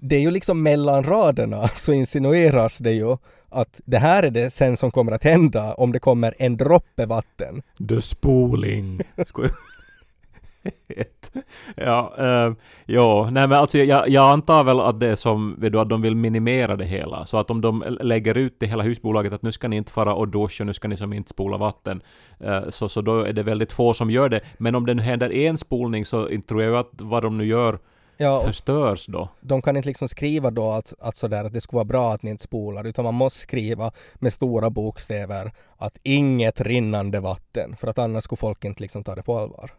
det 0.00 0.16
är 0.16 0.20
ju 0.20 0.30
liksom 0.30 0.62
mellan 0.62 1.04
raderna 1.04 1.68
så 1.74 1.92
insinueras 1.92 2.78
det 2.78 2.92
ju 2.92 3.16
att 3.48 3.80
det 3.84 3.98
här 3.98 4.22
är 4.22 4.30
det 4.30 4.50
sen 4.50 4.76
som 4.76 4.90
kommer 4.90 5.12
att 5.12 5.24
hända 5.24 5.74
om 5.74 5.92
det 5.92 5.98
kommer 5.98 6.34
en 6.38 6.56
droppe 6.56 7.06
vatten. 7.06 7.62
The 7.88 8.02
spoling. 8.02 9.00
Ja, 11.76 12.12
uh, 12.18 12.56
ja, 12.86 13.28
nej 13.32 13.48
men 13.48 13.58
alltså 13.58 13.78
jag, 13.78 14.08
jag 14.08 14.30
antar 14.30 14.64
väl 14.64 14.80
att 14.80 15.00
det 15.00 15.08
är 15.08 15.14
som, 15.14 15.56
vet 15.58 15.72
du, 15.72 15.80
att 15.80 15.88
de 15.88 16.02
vill 16.02 16.16
minimera 16.16 16.76
det 16.76 16.84
hela. 16.84 17.26
Så 17.26 17.38
att 17.38 17.50
om 17.50 17.60
de 17.60 17.84
lägger 18.00 18.36
ut 18.36 18.56
det 18.58 18.66
hela 18.66 18.82
husbolaget 18.82 19.32
att 19.32 19.42
nu 19.42 19.52
ska 19.52 19.68
ni 19.68 19.76
inte 19.76 19.92
fara 19.92 20.14
och 20.14 20.28
duscha, 20.28 20.64
nu 20.64 20.74
ska 20.74 20.88
ni 20.88 20.96
som 20.96 21.12
inte 21.12 21.30
spola 21.30 21.56
vatten. 21.56 22.00
eh, 22.40 22.68
så, 22.68 22.88
så 22.88 23.00
då 23.00 23.20
är 23.20 23.32
det 23.32 23.42
väldigt 23.42 23.72
få 23.72 23.94
som 23.94 24.10
gör 24.10 24.28
det. 24.28 24.40
Men 24.58 24.74
om 24.74 24.86
det 24.86 24.94
nu 24.94 25.02
händer 25.02 25.32
en 25.32 25.58
spolning 25.58 26.04
så 26.04 26.28
tror 26.48 26.62
jag 26.62 26.74
att 26.74 26.90
vad 26.92 27.22
de 27.22 27.38
nu 27.38 27.44
gör 27.44 27.78
Ja, 28.22 28.40
förstörs 28.40 29.06
då. 29.06 29.28
de 29.40 29.62
kan 29.62 29.76
inte 29.76 29.88
liksom 29.88 30.08
skriva 30.08 30.50
då 30.50 30.70
att, 30.70 30.94
att, 31.00 31.16
sådär, 31.16 31.44
att 31.44 31.52
det 31.52 31.60
skulle 31.60 31.76
vara 31.76 31.84
bra 31.84 32.14
att 32.14 32.22
ni 32.22 32.30
inte 32.30 32.42
spolar 32.42 32.86
utan 32.86 33.04
man 33.04 33.14
måste 33.14 33.38
skriva 33.38 33.92
med 34.14 34.32
stora 34.32 34.70
bokstäver 34.70 35.52
att 35.76 35.98
inget 36.02 36.60
rinnande 36.60 37.20
vatten 37.20 37.76
för 37.76 37.88
att 37.88 37.98
annars 37.98 38.24
skulle 38.24 38.36
folk 38.36 38.64
inte 38.64 38.82
liksom 38.82 39.04
ta 39.04 39.14
det 39.14 39.22
på 39.22 39.38
allvar. 39.38 39.70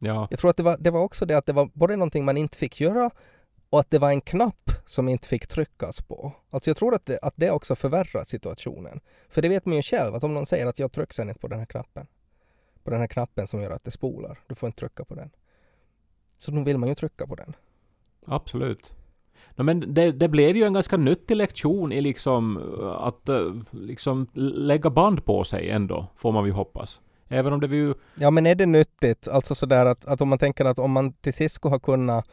Ja. 0.00 0.28
Jag 0.30 0.38
tror 0.38 0.50
att 0.50 0.56
det 0.56 0.62
var, 0.62 0.76
det 0.80 0.90
var 0.90 1.00
också 1.00 1.26
det 1.26 1.34
att 1.34 1.46
det 1.46 1.52
var 1.52 1.70
både 1.74 1.96
någonting 1.96 2.24
man 2.24 2.36
inte 2.36 2.56
fick 2.56 2.80
göra 2.80 3.10
och 3.70 3.80
att 3.80 3.90
det 3.90 3.98
var 3.98 4.10
en 4.10 4.20
knapp 4.20 4.70
som 4.84 5.08
inte 5.08 5.28
fick 5.28 5.46
tryckas 5.46 6.02
på. 6.02 6.32
Alltså 6.50 6.70
jag 6.70 6.76
tror 6.76 6.94
att 6.94 7.06
det, 7.06 7.18
att 7.22 7.34
det 7.36 7.50
också 7.50 7.74
förvärrar 7.74 8.24
situationen. 8.24 9.00
För 9.28 9.42
det 9.42 9.48
vet 9.48 9.66
man 9.66 9.76
ju 9.76 9.82
själv 9.82 10.14
att 10.14 10.24
om 10.24 10.34
någon 10.34 10.46
säger 10.46 10.66
att 10.66 10.78
jag 10.78 10.92
trycker 10.92 11.22
inte 11.22 11.40
på 11.40 11.48
den 11.48 11.58
här 11.58 11.66
knappen. 11.66 12.06
På 12.84 12.90
den 12.90 13.00
här 13.00 13.06
knappen 13.06 13.46
som 13.46 13.60
gör 13.60 13.70
att 13.70 13.84
det 13.84 13.90
spolar. 13.90 14.38
Du 14.46 14.54
får 14.54 14.66
inte 14.66 14.78
trycka 14.78 15.04
på 15.04 15.14
den. 15.14 15.30
Så 16.44 16.50
då 16.50 16.62
vill 16.62 16.78
man 16.78 16.88
ju 16.88 16.94
trycka 16.94 17.26
på 17.26 17.34
den. 17.34 17.56
Absolut. 18.26 18.94
No, 19.56 19.62
men 19.62 19.94
det, 19.94 20.12
det 20.12 20.28
blev 20.28 20.56
ju 20.56 20.64
en 20.64 20.72
ganska 20.72 20.96
nyttig 20.96 21.36
lektion 21.36 21.92
i 21.92 22.00
liksom 22.00 22.56
eh, 22.80 23.06
att 23.06 23.28
eh, 23.28 23.52
liksom 23.70 24.26
lägga 24.34 24.90
band 24.90 25.24
på 25.24 25.44
sig 25.44 25.70
ändå, 25.70 26.06
får 26.16 26.32
man 26.32 26.46
ju 26.46 26.52
hoppas. 26.52 27.00
Även 27.28 27.52
om 27.52 27.60
det 27.60 27.66
var 27.66 27.74
ju... 27.74 27.94
Ja 28.14 28.30
men 28.30 28.46
är 28.46 28.54
det 28.54 28.66
nyttigt, 28.66 29.28
alltså 29.28 29.54
sådär 29.54 29.86
att, 29.86 30.04
att 30.04 30.20
om 30.20 30.28
man 30.28 30.38
tänker 30.38 30.64
att 30.64 30.78
om 30.78 30.92
man 30.92 31.12
till 31.12 31.32
sist 31.32 31.54
skulle 31.54 31.74
ha 31.74 31.78
kunnat 31.78 32.28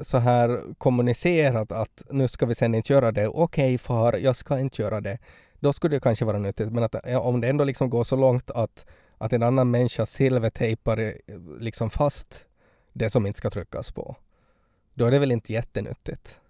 så 0.00 0.18
här 0.18 0.60
kommunicerat 0.78 1.72
att 1.72 2.04
nu 2.10 2.28
ska 2.28 2.46
vi 2.46 2.54
sen 2.54 2.74
inte 2.74 2.92
göra 2.92 3.12
det, 3.12 3.28
okej 3.28 3.78
far, 3.78 4.12
jag 4.12 4.36
ska 4.36 4.58
inte 4.58 4.82
göra 4.82 5.00
det. 5.00 5.18
Då 5.60 5.72
skulle 5.72 5.96
det 5.96 6.00
kanske 6.00 6.24
vara 6.24 6.38
nyttigt, 6.38 6.72
men 6.72 6.84
att 6.84 6.94
ja, 7.04 7.20
om 7.20 7.40
det 7.40 7.48
ändå 7.48 7.64
liksom 7.64 7.90
går 7.90 8.04
så 8.04 8.16
långt 8.16 8.50
att, 8.50 8.86
att 9.18 9.32
en 9.32 9.42
annan 9.42 9.70
människa 9.70 10.06
silvertejpar 10.06 10.98
eh, 10.98 11.12
liksom 11.60 11.90
fast 11.90 12.46
det 12.94 13.10
som 13.10 13.26
inte 13.26 13.36
ska 13.36 13.50
tryckas 13.50 13.92
på, 13.92 14.16
då 14.94 15.06
är 15.06 15.10
det 15.10 15.18
väl 15.18 15.32
inte 15.32 15.52
jättenyttigt. 15.52 16.40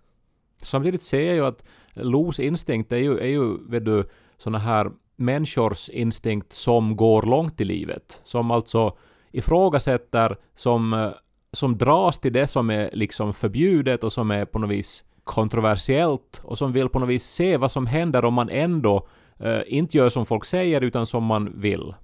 Samtidigt 0.62 1.02
ser 1.02 1.26
jag 1.26 1.34
ju 1.34 1.46
att 1.46 1.64
Los 1.92 2.40
instinkt 2.40 2.92
är 2.92 2.96
ju, 2.96 3.18
är 3.18 3.26
ju 3.26 3.68
vet 3.68 3.84
du, 3.84 4.08
såna 4.36 4.58
här 4.58 4.90
människors 5.16 5.88
instinkt 5.88 6.52
som 6.52 6.96
går 6.96 7.22
långt 7.22 7.60
i 7.60 7.64
livet. 7.64 8.20
Som 8.22 8.50
alltså 8.50 8.96
ifrågasätter, 9.32 10.36
som, 10.54 10.92
eh, 10.92 11.10
som 11.52 11.78
dras 11.78 12.20
till 12.20 12.32
det 12.32 12.46
som 12.46 12.70
är 12.70 12.90
liksom 12.92 13.32
förbjudet 13.32 14.04
och 14.04 14.12
som 14.12 14.30
är 14.30 14.44
på 14.44 14.58
något 14.58 14.70
vis 14.70 15.04
kontroversiellt 15.24 16.40
och 16.44 16.58
som 16.58 16.72
vill 16.72 16.88
på 16.88 16.98
något 16.98 17.08
vis 17.08 17.24
se 17.24 17.56
vad 17.56 17.70
som 17.70 17.86
händer 17.86 18.24
om 18.24 18.34
man 18.34 18.48
ändå 18.48 19.06
eh, 19.38 19.60
inte 19.66 19.96
gör 19.96 20.08
som 20.08 20.26
folk 20.26 20.44
säger 20.44 20.80
utan 20.80 21.06
som 21.06 21.24
man 21.24 21.60
vill. 21.60 21.94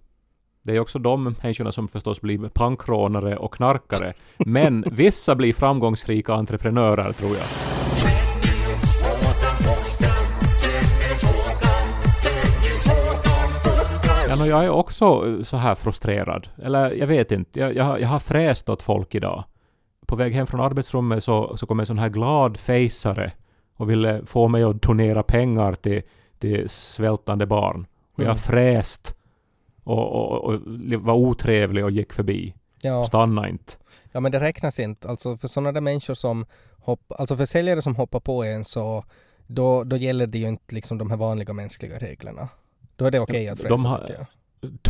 Det 0.64 0.76
är 0.76 0.80
också 0.80 0.98
de 0.98 1.24
människorna 1.42 1.72
som 1.72 1.88
förstås 1.88 2.20
blir 2.20 2.48
pankrånare 2.48 3.36
och 3.36 3.54
knarkare. 3.54 4.12
Men 4.38 4.84
vissa 4.90 5.34
blir 5.34 5.52
framgångsrika 5.52 6.34
entreprenörer 6.34 7.12
tror 7.12 7.36
jag. 7.36 7.46
Ja, 14.28 14.36
no, 14.36 14.46
jag 14.46 14.64
är 14.64 14.68
också 14.70 15.04
eh, 15.28 15.42
så 15.42 15.56
här 15.56 15.74
frustrerad. 15.74 16.48
Eller 16.62 16.90
jag 16.92 17.06
vet 17.06 17.32
inte. 17.32 17.60
Jag, 17.60 17.76
jag, 17.76 17.84
har- 17.84 17.98
jag 17.98 18.08
har 18.08 18.18
fräst 18.18 18.68
åt 18.68 18.82
folk 18.82 19.14
idag. 19.14 19.44
På 20.06 20.16
väg 20.16 20.32
hem 20.34 20.46
från 20.46 20.60
arbetsrummet 20.60 21.24
så, 21.24 21.56
så 21.56 21.66
kom 21.66 21.80
en 21.80 21.86
sån 21.86 21.98
här 21.98 22.08
glad 22.08 22.56
fejsare 22.56 23.32
och 23.76 23.90
ville 23.90 24.20
få 24.26 24.48
mig 24.48 24.62
att 24.62 24.82
donera 24.82 25.22
pengar 25.22 25.74
till, 25.74 26.02
till 26.38 26.68
svältande 26.68 27.46
barn. 27.46 27.86
Och 28.16 28.20
jag 28.22 28.26
Mm. 28.26 28.36
fräst 28.36 29.14
och, 29.90 30.12
och, 30.32 30.44
och 30.54 30.60
var 31.02 31.14
otrevlig 31.14 31.84
och 31.84 31.90
gick 31.90 32.12
förbi. 32.12 32.54
Ja. 32.82 33.04
Stanna 33.04 33.48
inte. 33.48 33.72
Ja 34.12 34.20
men 34.20 34.32
det 34.32 34.40
räknas 34.40 34.80
inte. 34.80 35.08
Alltså 35.08 35.36
för 35.36 35.48
sådana 35.48 35.72
där 35.72 35.80
människor 35.80 36.14
som 36.14 36.46
hoppa, 36.78 37.14
alltså 37.14 37.36
försäljare 37.36 37.82
som 37.82 37.96
hoppar 37.96 38.20
på 38.20 38.44
en 38.44 38.64
så 38.64 39.04
då, 39.46 39.84
då 39.84 39.96
gäller 39.96 40.26
det 40.26 40.38
ju 40.38 40.48
inte 40.48 40.74
liksom 40.74 40.98
de 40.98 41.10
här 41.10 41.16
vanliga 41.16 41.52
mänskliga 41.52 41.98
reglerna. 41.98 42.48
Då 42.96 43.04
är 43.04 43.10
det 43.10 43.20
okej 43.20 43.48
att 43.48 43.58
De 43.58 43.62
frälsa 43.68 43.88
har- 43.88 43.98
tycker 43.98 44.14
jag. 44.14 44.26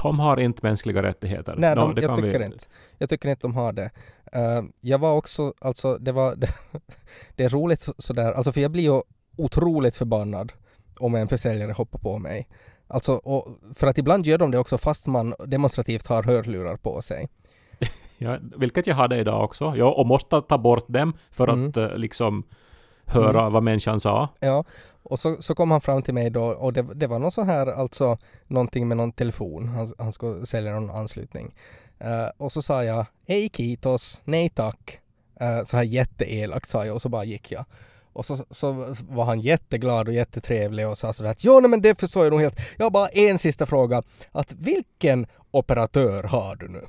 De 0.02 0.18
har 0.18 0.40
inte 0.40 0.60
mänskliga 0.66 1.02
rättigheter. 1.02 1.54
Nej, 1.58 1.74
de, 1.76 1.94
det 1.94 2.02
jag 2.02 2.14
kan 2.14 2.24
vi- 2.24 2.32
tycker 2.32 2.44
inte. 2.44 2.64
Jag 2.98 3.08
tycker 3.08 3.28
inte 3.28 3.42
de 3.42 3.54
har 3.54 3.72
det. 3.72 3.90
Eh, 4.32 4.62
jag 4.80 4.98
var 4.98 5.12
också, 5.12 5.52
alltså 5.60 5.96
det 5.98 6.12
var, 6.12 6.36
det, 6.36 6.46
det 7.36 7.44
är 7.44 7.48
roligt 7.48 7.80
så- 7.80 7.94
sådär, 7.98 8.32
alltså 8.32 8.52
för 8.52 8.60
jag 8.60 8.70
blir 8.70 8.82
ju 8.82 9.00
otroligt 9.36 9.96
förbannad 9.96 10.52
om 10.98 11.14
en 11.14 11.28
försäljare 11.28 11.72
hoppar 11.72 11.98
på 11.98 12.18
mig. 12.18 12.48
Alltså, 12.90 13.12
och 13.12 13.48
för 13.74 13.86
att 13.86 13.98
ibland 13.98 14.26
gör 14.26 14.38
de 14.38 14.50
det 14.50 14.58
också 14.58 14.78
fast 14.78 15.06
man 15.06 15.34
demonstrativt 15.46 16.06
har 16.06 16.22
hörlurar 16.22 16.76
på 16.76 17.02
sig. 17.02 17.28
Ja, 18.18 18.38
vilket 18.56 18.86
jag 18.86 18.94
hade 18.94 19.16
idag 19.16 19.44
också. 19.44 19.74
Ja, 19.76 19.92
och 19.92 20.06
måste 20.06 20.40
ta 20.40 20.58
bort 20.58 20.84
dem 20.88 21.14
för 21.30 21.48
Mm. 21.48 21.68
att 21.68 21.76
eh, 21.76 21.94
liksom 21.96 22.42
höra 23.06 23.50
vad 23.50 23.62
människan 23.62 24.00
sa. 24.00 24.28
Ja, 24.40 24.64
och 25.02 25.18
så, 25.18 25.36
så 25.42 25.54
kom 25.54 25.70
han 25.70 25.80
fram 25.80 26.02
till 26.02 26.14
mig 26.14 26.30
då 26.30 26.44
och 26.44 26.72
det, 26.72 26.82
det 26.82 27.06
var 27.06 27.18
någon 27.18 27.30
sån 27.30 27.48
här, 27.48 27.66
alltså 27.66 28.18
någonting 28.46 28.88
med 28.88 28.96
någon 28.96 29.12
telefon, 29.12 29.68
han, 29.68 29.86
han 29.98 30.12
skulle 30.12 30.46
sälja 30.46 30.72
någon 30.72 30.90
anslutning. 30.90 31.54
Eh, 31.98 32.26
och 32.36 32.52
så 32.52 32.62
sa 32.62 32.84
jag, 32.84 33.06
ej 33.26 33.50
kitos, 33.52 34.22
nej 34.24 34.48
tack. 34.48 35.00
Eh, 35.40 35.62
så 35.64 35.76
här 35.76 35.84
jätteelakt 35.84 36.68
sa 36.68 36.86
jag 36.86 36.94
och 36.94 37.02
så 37.02 37.08
bara 37.08 37.24
gick 37.24 37.52
jag. 37.52 37.64
Och 38.12 38.26
så, 38.26 38.36
så 38.50 38.94
var 39.08 39.24
han 39.24 39.40
jätteglad 39.40 40.08
och 40.08 40.14
jättetrevlig 40.14 40.88
och 40.88 40.98
sa 40.98 41.12
sådär 41.12 41.30
att 41.30 41.44
jo 41.44 41.60
nej 41.60 41.70
men 41.70 41.82
det 41.82 42.00
förstår 42.00 42.24
jag 42.24 42.30
nog 42.30 42.40
helt. 42.40 42.60
Jag 42.76 42.86
har 42.86 42.90
bara 42.90 43.08
en 43.08 43.38
sista 43.38 43.66
fråga. 43.66 44.02
Att 44.32 44.52
vilken 44.52 45.26
operatör 45.50 46.22
har 46.22 46.56
du 46.56 46.68
nu? 46.68 46.84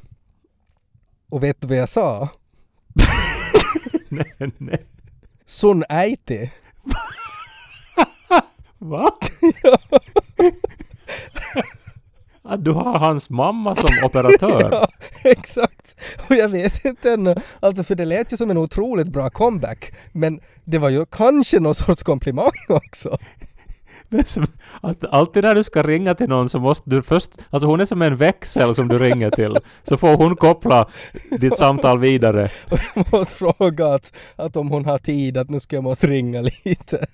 Och 1.31 1.43
vet 1.43 1.61
du 1.61 1.67
vad 1.67 1.77
jag 1.77 1.89
sa? 1.89 2.29
nej, 4.09 4.51
nej. 4.57 4.85
Sun 5.45 5.83
äiti. 5.89 6.51
Va? 8.77 9.11
Att 12.43 12.65
du 12.65 12.71
har 12.71 12.99
hans 12.99 13.29
mamma 13.29 13.75
som 13.75 13.89
operatör? 14.05 14.69
Ja, 14.71 14.89
exakt. 15.23 15.80
Och 16.31 16.37
jag 16.39 16.49
vet 16.49 16.85
inte 16.85 17.11
ännu, 17.11 17.35
alltså 17.59 17.83
för 17.83 17.95
det 17.95 18.05
lät 18.05 18.33
ju 18.33 18.37
som 18.37 18.51
en 18.51 18.57
otroligt 18.57 19.07
bra 19.07 19.29
comeback. 19.29 19.93
Men 20.11 20.39
det 20.63 20.77
var 20.77 20.89
ju 20.89 21.05
kanske 21.05 21.59
någon 21.59 21.75
sorts 21.75 22.03
komplimang 22.03 22.51
också. 22.69 23.17
Att 24.81 25.05
alltid 25.13 25.43
när 25.43 25.55
du 25.55 25.63
ska 25.63 25.83
ringa 25.83 26.15
till 26.15 26.29
någon 26.29 26.49
så 26.49 26.59
måste 26.59 26.89
du 26.89 27.03
först... 27.03 27.29
Alltså 27.49 27.67
hon 27.67 27.79
är 27.79 27.85
som 27.85 28.01
en 28.01 28.17
växel 28.17 28.75
som 28.75 28.87
du 28.87 28.99
ringer 28.99 29.29
till. 29.29 29.57
Så 29.83 29.97
får 29.97 30.17
hon 30.17 30.35
koppla 30.35 30.87
ditt 31.39 31.57
samtal 31.57 31.99
vidare. 31.99 32.49
Och 32.69 32.79
jag 32.95 33.13
måste 33.13 33.35
fråga 33.35 33.93
att, 33.93 34.11
att 34.35 34.55
om 34.55 34.69
hon 34.69 34.85
har 34.85 34.97
tid, 34.97 35.37
att 35.37 35.49
nu 35.49 35.59
ska 35.59 35.75
jag 35.75 35.83
måste 35.83 36.07
ringa 36.07 36.41
lite. 36.41 37.05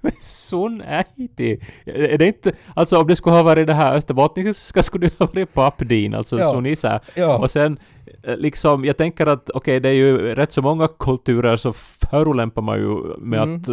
Men 0.00 0.12
Sun 0.20 0.80
äiti. 0.80 1.60
Är 1.86 2.18
det 2.18 2.26
inte... 2.26 2.52
Alltså 2.74 2.98
om 3.00 3.06
det 3.06 3.16
skulle 3.16 3.36
ha 3.36 3.42
varit 3.42 3.66
det 3.66 3.74
här 3.74 3.96
österbottniska 3.96 4.82
skulle 4.82 5.06
det 5.06 5.18
ha 5.18 5.26
varit 5.26 5.54
pappdin, 5.54 6.14
alltså 6.14 6.38
Ja. 6.38 6.52
Sun 6.52 6.66
isä. 6.66 7.00
Ja, 7.14 7.38
Och 7.38 7.50
sen 7.50 7.78
liksom, 8.24 8.84
jag 8.84 8.96
tänker 8.96 9.26
att 9.26 9.50
okej, 9.50 9.80
det 9.80 9.88
är 9.88 9.92
ju 9.92 10.34
rätt 10.34 10.52
så 10.52 10.62
många 10.62 10.88
kulturer 10.98 11.56
så 11.56 11.72
förolämpar 12.10 12.62
man 12.62 12.78
ju 12.78 13.16
med 13.18 13.42
Mm. 13.42 13.54
att 13.60 13.68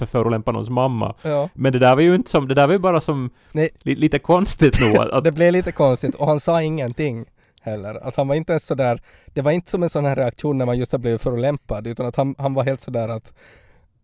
f- 0.00 0.08
förolämpa 0.10 0.52
någons 0.52 0.70
mamma. 0.70 1.14
ja. 1.22 1.48
Men 1.54 1.72
det 1.72 1.78
där 1.78 1.94
var 1.94 2.02
ju 2.02 2.14
inte 2.14 2.30
som, 2.30 2.48
det 2.48 2.54
där 2.54 2.66
var 2.66 2.72
ju 2.74 2.78
bara 2.78 3.00
som 3.00 3.30
Nej. 3.52 3.70
li, 3.82 3.94
lite 3.94 4.18
konstigt 4.18 4.80
nog. 4.80 4.96
Att, 5.12 5.24
Det 5.24 5.32
blev 5.32 5.52
lite 5.52 5.72
konstigt 5.72 6.14
och 6.14 6.26
han 6.26 6.40
sa 6.40 6.62
ingenting 6.62 7.24
heller. 7.60 7.94
Att 8.08 8.16
han 8.16 8.28
var 8.28 8.34
inte 8.34 8.52
ens 8.52 8.66
sådär, 8.66 9.00
det 9.26 9.42
var 9.42 9.50
inte 9.52 9.70
som 9.70 9.82
en 9.82 9.88
sån 9.88 10.04
här 10.04 10.16
reaktion 10.16 10.58
när 10.58 10.66
man 10.66 10.78
just 10.78 10.92
har 10.92 10.98
blivit 10.98 11.22
förolämpad 11.22 11.86
utan 11.86 12.06
att 12.06 12.16
han, 12.16 12.34
han 12.38 12.54
var 12.54 12.64
helt 12.64 12.80
sådär 12.80 13.08
att 13.08 13.32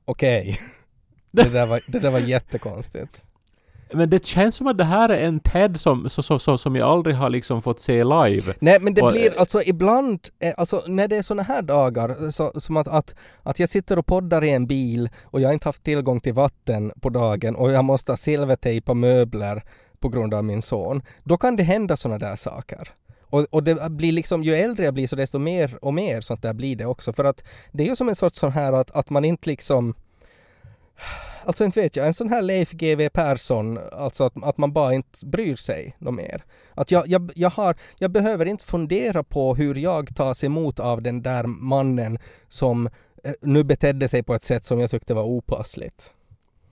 okej. 0.04 0.59
Det, 1.33 1.43
där 1.52 1.66
var, 1.66 1.81
det 1.88 1.99
där 1.99 2.11
var 2.11 2.19
jättekonstigt. 2.19 3.23
Men 3.93 4.11
det 4.11 4.26
känns 4.26 4.57
som 4.57 4.67
att 4.67 4.79
det 4.79 4.85
här 4.85 5.09
är 5.09 5.27
en 5.27 5.40
TED 5.40 5.81
som, 5.81 6.09
så, 6.09 6.23
så, 6.23 6.38
så, 6.38 6.59
som 6.59 6.77
jag 6.77 6.88
aldrig 6.88 7.16
har 7.16 7.31
liksom 7.31 7.62
fått 7.62 7.81
se 7.81 8.05
live. 8.05 8.55
Nej 8.61 8.81
men 8.81 8.94
det 8.94 9.03
Och, 9.03 9.12
blir 9.12 9.27
eh, 9.27 9.40
alltså 9.40 9.62
ibland, 9.62 10.20
eh, 10.38 10.55
alltså 10.57 10.83
när 10.87 11.09
det 11.09 11.16
är 11.16 11.23
såna 11.23 11.42
här 11.42 11.62
dagar, 11.62 12.31
så, 12.31 12.61
som 12.61 12.77
att, 12.77 12.88
att, 12.88 13.14
att 13.42 13.59
jag 13.59 13.68
sitter 13.68 13.99
och 13.99 14.07
poddar 14.07 14.44
i 14.44 14.51
en 14.51 14.66
bil 14.66 15.11
och 15.25 15.40
jag 15.40 15.49
har 15.49 15.53
inte 15.53 15.68
haft 15.68 15.85
tillgång 15.85 16.20
till 16.20 16.35
vatten 16.35 16.92
på 17.01 17.09
dagen 17.09 17.57
och 17.57 17.73
jag 17.73 17.85
måste 17.85 18.16
silvertejpa 18.16 18.94
möbler 18.94 19.64
på 20.01 20.09
grund 20.09 20.35
av 20.35 20.44
min 20.44 20.62
son, 20.62 21.03
då 21.23 21.37
kan 21.37 21.57
det 21.57 21.62
hända 21.62 21.97
såna 21.97 22.18
där 22.18 22.37
saker. 22.37 22.88
Och, 23.35 23.47
och 23.51 23.64
det 23.64 23.90
blir 23.90 24.12
liksom, 24.12 24.42
ju 24.42 24.55
äldre 24.55 24.85
jag 24.85 24.94
blir 24.94 25.07
så 25.07 25.16
desto 25.16 25.38
mer 25.38 25.79
och 25.83 25.94
mer 25.94 26.20
sånt 26.20 26.42
där 26.42 26.53
blir 26.53 26.77
det 26.77 26.87
också. 26.87 27.12
För 27.12 27.25
att 27.25 27.44
det 27.73 27.83
är 27.85 27.88
ju 27.88 27.97
som 27.97 28.09
en 28.09 28.14
sorts 28.14 28.38
sån 28.38 28.53
här 28.53 28.73
att, 28.73 28.90
att 28.90 29.11
man 29.11 29.25
inte 29.25 29.51
liksom 29.51 29.94
Alltså 31.46 31.64
inte 31.64 31.80
vet 31.80 31.96
jag, 31.96 32.07
en 32.07 32.14
sån 32.14 32.28
här 32.28 32.42
Leif 32.42 32.70
GW 32.72 33.09
Persson, 33.09 33.78
alltså 33.92 34.24
att, 34.24 34.44
att 34.44 34.59
man 34.59 34.72
bara 34.72 34.94
inte 34.94 35.26
bryr 35.26 35.57
sig 35.57 35.96
något 35.98 36.14
mer. 36.14 36.44
Att 36.74 36.90
jag, 36.90 37.07
jag, 37.07 37.33
jag, 37.35 37.50
har, 37.50 37.76
jag 37.98 38.11
behöver 38.11 38.46
inte 38.46 38.64
fundera 38.64 39.24
på 39.24 39.54
hur 39.54 39.74
jag 39.74 40.16
tas 40.16 40.44
emot 40.44 40.80
av 40.80 41.02
den 41.02 41.22
där 41.22 41.44
mannen 41.46 42.18
som 42.48 42.87
eh, 42.87 43.33
nu 43.40 43.64
betedde 43.64 44.09
sig 44.09 44.22
på 44.22 44.35
ett 44.35 44.42
sätt 44.42 44.64
som 44.64 44.80
jag 44.80 44.90
tyckte 44.90 45.14
var 45.14 45.24
opassligt. 45.24 46.12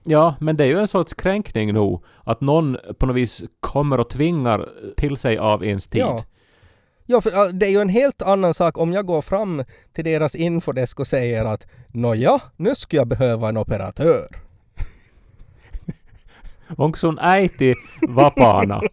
Ja, 0.05 0.35
men 0.39 0.57
det 0.57 0.63
är 0.63 0.67
ju 0.67 0.79
en 0.79 0.87
sorts 0.87 1.13
kränkning 1.13 1.73
nog. 1.73 2.03
Att 2.23 2.41
någon 2.41 2.77
på 2.99 3.05
något 3.05 3.15
vis 3.15 3.43
kommer 3.59 3.99
och 3.99 4.09
tvingar 4.09 4.69
till 4.97 5.17
sig 5.17 5.37
av 5.37 5.65
ens 5.65 5.87
tid. 5.87 6.01
Ja. 6.01 6.23
Ja, 7.05 7.21
för 7.21 7.53
det 7.53 7.65
är 7.65 7.69
ju 7.69 7.81
en 7.81 7.89
helt 7.89 8.21
annan 8.21 8.53
sak 8.53 8.77
om 8.77 8.93
jag 8.93 9.05
går 9.05 9.21
fram 9.21 9.63
till 9.93 10.03
deras 10.03 10.35
infodesk 10.35 10.99
och 10.99 11.07
säger 11.07 11.45
att 11.45 11.67
nåja, 11.87 12.41
nu 12.57 12.75
skulle 12.75 12.99
jag 12.99 13.07
behöva 13.07 13.49
en 13.49 13.57
operatör. 13.57 14.42
Onko 16.77 16.97
sun 16.97 17.19
äiti 17.19 17.73
vapaana? 18.07 18.81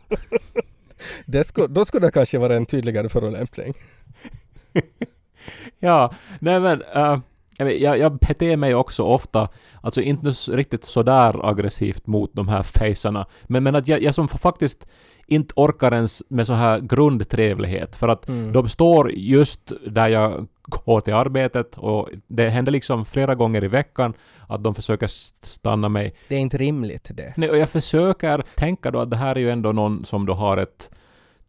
Det 1.27 1.45
skulle, 1.45 1.67
då 1.67 1.85
skulle 1.85 2.07
det 2.07 2.11
kanske 2.13 2.39
vara 2.39 2.57
en 2.57 2.67
tydligare 2.67 3.09
förolämpning. 3.09 3.75
ja, 5.79 6.13
nej 6.39 6.61
men... 6.61 6.83
äh, 6.95 7.19
jag, 7.59 7.99
jag, 7.99 8.19
beter 8.19 8.57
mig 8.57 8.75
också 8.75 9.03
ofta, 9.03 9.49
alltså 9.81 10.01
inte 10.01 10.29
riktigt 10.31 10.85
sådär 10.85 11.51
aggressivt 11.51 12.07
mot 12.07 12.35
de 12.35 12.49
här 12.49 12.63
facerna, 12.63 13.27
men, 13.43 13.63
men 13.63 13.75
att 13.75 13.89
jag, 13.89 14.03
jag 14.03 14.15
som 14.15 14.29
faktiskt 14.29 14.87
inte 15.27 15.55
orkar 15.57 15.95
ens 15.95 16.23
med 16.29 16.47
så 16.47 16.53
här 16.53 16.79
grundtrevlighet, 16.81 17.97
för 17.97 18.09
att 18.09 18.29
Mm. 18.29 18.53
de 18.53 18.69
står 18.69 19.11
just 19.13 19.73
där 19.87 20.09
jag 20.09 20.47
går 20.71 21.01
till 21.01 21.15
arbetet 21.15 21.79
och 21.79 22.09
det 22.29 22.49
händer 22.49 22.73
liksom 22.73 23.05
flera 23.05 23.35
gånger 23.35 23.65
i 23.65 23.69
veckan 23.69 24.15
att 24.47 24.65
de 24.65 24.75
försöker 24.75 25.07
st- 25.07 25.47
stanna 25.47 25.89
mig. 25.89 26.15
Det 26.29 26.35
är 26.35 26.39
inte 26.41 26.59
rimligt 26.59 27.11
det. 27.15 27.35
Nej, 27.37 27.51
och 27.51 27.57
jag 27.57 27.71
försöker 27.71 28.45
tänka 28.57 28.91
då 28.91 29.01
att 29.01 29.11
det 29.11 29.17
här 29.17 29.37
är 29.37 29.41
ju 29.41 29.51
ändå 29.51 29.73
någon 29.73 30.05
som 30.05 30.27
då 30.27 30.33
har 30.33 30.57
ett 30.57 30.91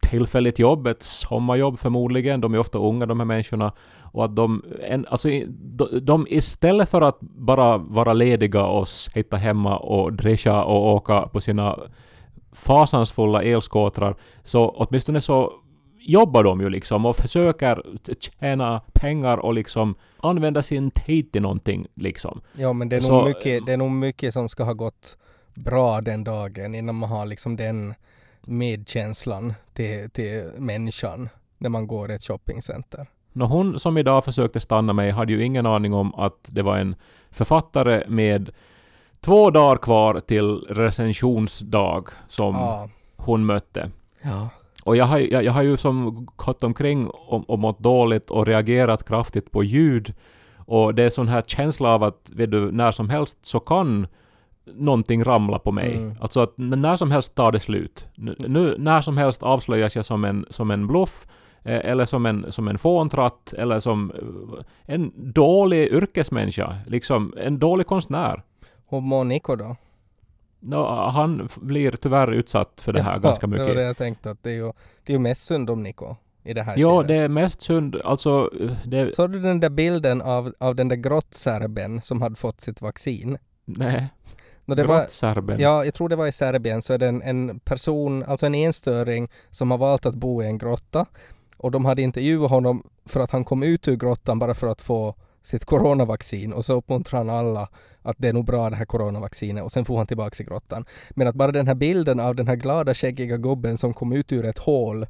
tillfälligt 0.02 0.58
jobb, 0.58 0.86
ett 0.86 1.02
sommarjobb 1.02 1.78
förmodligen. 1.78 2.40
De 2.40 2.54
är 2.54 2.58
ofta 2.58 2.78
unga 2.78 3.06
de 3.06 3.20
här 3.20 3.24
människorna. 3.26 3.72
Och 4.12 4.24
att 4.24 4.36
de, 4.36 4.62
en, 4.88 5.06
alltså, 5.08 5.28
de, 5.48 5.88
de 6.02 6.26
istället 6.30 6.88
för 6.88 7.00
att 7.02 7.20
bara 7.20 7.78
vara 7.78 8.12
lediga 8.12 8.64
och 8.64 8.88
sitta 8.88 9.36
hemma 9.36 9.76
och 9.76 10.12
drescha 10.12 10.64
och 10.64 10.94
åka 10.94 11.20
på 11.20 11.40
sina 11.40 11.78
fasansfulla 12.54 13.42
elskåtrar, 13.42 14.16
så 14.42 14.68
åtminstone 14.68 15.20
så 15.20 15.52
jobbar 16.02 16.44
de 16.44 16.60
ju 16.60 16.68
liksom 16.70 17.06
och 17.06 17.16
försöker 17.16 17.82
tjäna 18.40 18.80
pengar 18.92 19.36
och 19.38 19.54
liksom 19.54 19.94
använda 20.20 20.62
sin 20.62 20.90
tid 20.90 21.32
till 21.32 21.42
någonting 21.42 21.86
liksom. 21.94 22.40
Ja, 22.56 22.72
men 22.72 22.88
det 22.88 22.96
är, 22.96 23.00
Så, 23.00 23.12
nog 23.16 23.24
mycket, 23.24 23.66
det 23.66 23.72
är 23.72 23.76
nog 23.76 23.90
mycket 23.90 24.34
som 24.34 24.48
ska 24.48 24.64
ha 24.64 24.72
gått 24.72 25.16
bra 25.54 26.00
den 26.00 26.24
dagen 26.24 26.74
innan 26.74 26.94
man 26.94 27.08
har 27.10 27.26
liksom 27.26 27.56
den 27.56 27.94
medkänslan 28.46 29.54
till, 29.74 30.10
till 30.10 30.50
människan 30.58 31.28
när 31.58 31.68
man 31.68 31.86
går 31.86 32.10
i 32.10 32.14
ett 32.14 32.22
shoppingcenter. 32.26 33.06
Nå, 33.32 33.44
hon 33.46 33.78
som 33.78 33.98
idag 33.98 34.24
försökte 34.24 34.60
stanna 34.60 34.92
mig 34.92 35.10
hade 35.10 35.32
ju 35.32 35.44
ingen 35.44 35.66
aning 35.66 35.94
om 35.94 36.14
att 36.14 36.38
det 36.48 36.62
var 36.62 36.76
en 36.76 36.94
författare 37.30 38.02
med 38.08 38.50
två 39.20 39.50
dagar 39.50 39.76
kvar 39.76 40.20
till 40.20 40.56
recensionsdag 40.68 42.04
som 42.28 42.54
Ja. 42.54 42.88
hon 43.16 43.46
mötte. 43.46 43.90
ja. 44.22 44.48
Och 44.84 44.96
jag 44.96 45.04
har, 45.04 45.18
jag, 45.18 45.44
jag 45.44 45.52
har 45.52 45.62
ju 45.62 45.76
som 45.76 46.26
gått 46.36 46.64
omkring 46.64 47.06
och, 47.06 47.50
och 47.50 47.58
mått 47.58 47.78
dåligt 47.78 48.30
och 48.30 48.46
reagerat 48.46 49.08
kraftigt 49.08 49.50
på 49.50 49.64
ljud. 49.64 50.14
Och 50.56 50.94
det 50.94 51.02
är 51.02 51.10
sån 51.10 51.28
här 51.28 51.42
känsla 51.42 51.94
av 51.94 52.04
att 52.04 52.30
vet 52.32 52.50
du, 52.50 52.72
när 52.72 52.90
som 52.90 53.10
helst 53.10 53.38
så 53.42 53.60
kan 53.60 54.06
någonting 54.64 55.24
ramla 55.24 55.58
på 55.58 55.72
mig. 55.72 55.96
Mm. 55.96 56.14
Alltså 56.20 56.40
att 56.40 56.52
när 56.56 56.96
som 56.96 57.10
helst 57.10 57.34
tar 57.34 57.52
det 57.52 57.60
slut. 57.60 58.06
Nu, 58.14 58.36
nu, 58.38 58.74
när 58.78 59.00
som 59.00 59.16
helst 59.16 59.42
avslöjas 59.42 59.96
jag 59.96 60.04
som 60.04 60.24
en, 60.24 60.46
som 60.50 60.70
en 60.70 60.86
bluff 60.86 61.26
eh, 61.62 61.90
eller 61.90 62.04
som 62.04 62.26
en, 62.26 62.52
som 62.52 62.68
en 62.68 62.78
fåntratt 62.78 63.52
eller 63.52 63.80
som 63.80 64.10
eh, 64.10 64.94
en 64.94 65.12
dålig 65.32 65.88
yrkesmänniska. 65.88 66.76
Liksom 66.86 67.34
en 67.38 67.58
dålig 67.58 67.86
konstnär. 67.86 68.42
Hur 68.88 69.00
mår 69.00 69.24
Niko 69.24 69.56
då? 69.56 69.76
Nå, 70.64 70.88
han 71.10 71.48
blir 71.60 71.90
tyvärr 71.90 72.32
utsatt 72.32 72.80
för 72.80 72.92
det 72.92 73.02
här 73.02 73.18
ganska 73.18 73.46
Det 73.46 73.58
var 73.58 73.64
mycket. 73.64 73.76
det 73.76 73.82
jag 73.82 73.96
tänkte 73.96 74.30
att 74.30 74.42
det 74.42 74.50
är 74.50 74.54
ju, 74.54 74.72
det 75.04 75.12
är 75.12 75.14
ju 75.14 75.18
mest 75.18 75.42
synd 75.44 75.70
om 75.70 75.82
Niko. 75.82 76.16
i 76.44 76.54
det 76.54 76.62
här 76.62 76.74
Ja, 76.78 76.96
skedet. 77.02 77.08
det 77.08 77.14
är 77.14 77.28
mest 77.28 77.60
synd. 77.62 77.96
Alltså, 78.04 78.50
det... 78.84 79.14
Såg 79.14 79.32
du 79.32 79.40
den 79.40 79.60
där 79.60 79.70
bilden 79.70 80.22
av, 80.22 80.52
av 80.58 80.74
den 80.74 80.88
där 80.88 80.96
grottserben 80.96 82.02
som 82.02 82.22
hade 82.22 82.36
fått 82.36 82.60
sitt 82.60 82.82
vaccin? 82.82 83.38
Nej. 83.64 84.08
Nå, 84.64 84.74
det 84.74 84.84
var, 84.84 85.06
ja, 85.58 85.84
jag 85.84 85.94
tror 85.94 86.08
det 86.08 86.16
var 86.16 86.26
i 86.26 86.32
Serbien, 86.32 86.82
så 86.82 86.92
är 86.94 86.98
det 86.98 87.06
en, 87.08 87.22
en 87.22 87.58
person, 87.60 88.24
alltså 88.24 88.46
en 88.46 88.54
enstöring 88.54 89.28
som 89.50 89.70
har 89.70 89.78
valt 89.78 90.06
att 90.06 90.14
bo 90.14 90.42
i 90.42 90.46
en 90.46 90.58
grotta 90.58 91.06
och 91.56 91.70
de 91.70 91.84
hade 91.84 92.02
intervjuat 92.02 92.50
honom 92.50 92.82
för 93.06 93.20
att 93.20 93.30
han 93.30 93.44
kom 93.44 93.62
ut 93.62 93.88
ur 93.88 93.96
grottan 93.96 94.38
bara 94.38 94.54
för 94.54 94.66
att 94.66 94.80
få 94.80 95.14
sitt 95.42 95.64
coronavaccin 95.64 96.52
och 96.52 96.64
så 96.64 96.72
uppmuntrar 96.72 97.18
han 97.18 97.30
alla 97.30 97.68
att 98.02 98.16
det 98.18 98.28
är 98.28 98.32
nog 98.32 98.44
bra 98.44 98.70
det 98.70 98.76
här 98.76 98.84
coronavaccinet 98.84 99.64
och 99.64 99.72
sen 99.72 99.84
får 99.84 99.96
han 99.96 100.06
tillbaka 100.06 100.42
i 100.42 100.46
grottan. 100.46 100.84
Men 101.10 101.28
att 101.28 101.34
bara 101.34 101.52
den 101.52 101.66
här 101.66 101.74
bilden 101.74 102.20
av 102.20 102.34
den 102.34 102.48
här 102.48 102.56
glada 102.56 102.94
skäggiga 102.94 103.36
gubben 103.36 103.78
som 103.78 103.94
kom 103.94 104.12
ut 104.12 104.32
ur 104.32 104.46
ett 104.46 104.58
hål 104.58 105.06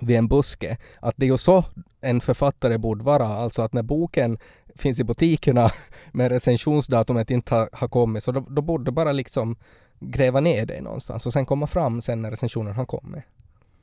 vid 0.00 0.16
en 0.16 0.28
buske, 0.28 0.76
att 1.00 1.14
det 1.16 1.26
är 1.26 1.30
ju 1.30 1.38
så 1.38 1.64
en 2.00 2.20
författare 2.20 2.78
borde 2.78 3.04
vara, 3.04 3.26
alltså 3.26 3.62
att 3.62 3.72
när 3.72 3.82
boken 3.82 4.38
finns 4.76 5.00
i 5.00 5.04
butikerna 5.04 5.70
men 6.12 6.28
recensionsdatumet 6.28 7.30
inte 7.30 7.54
har, 7.54 7.68
har 7.72 7.88
kommit 7.88 8.22
så 8.22 8.32
då, 8.32 8.40
då 8.40 8.62
borde 8.62 8.84
du 8.84 8.90
bara 8.90 9.12
liksom 9.12 9.56
gräva 10.00 10.40
ner 10.40 10.66
dig 10.66 10.80
någonstans 10.80 11.26
och 11.26 11.32
sen 11.32 11.46
komma 11.46 11.66
fram 11.66 12.00
sen 12.00 12.22
när 12.22 12.30
recensionen 12.30 12.74
har 12.74 12.86
kommit. 12.86 13.24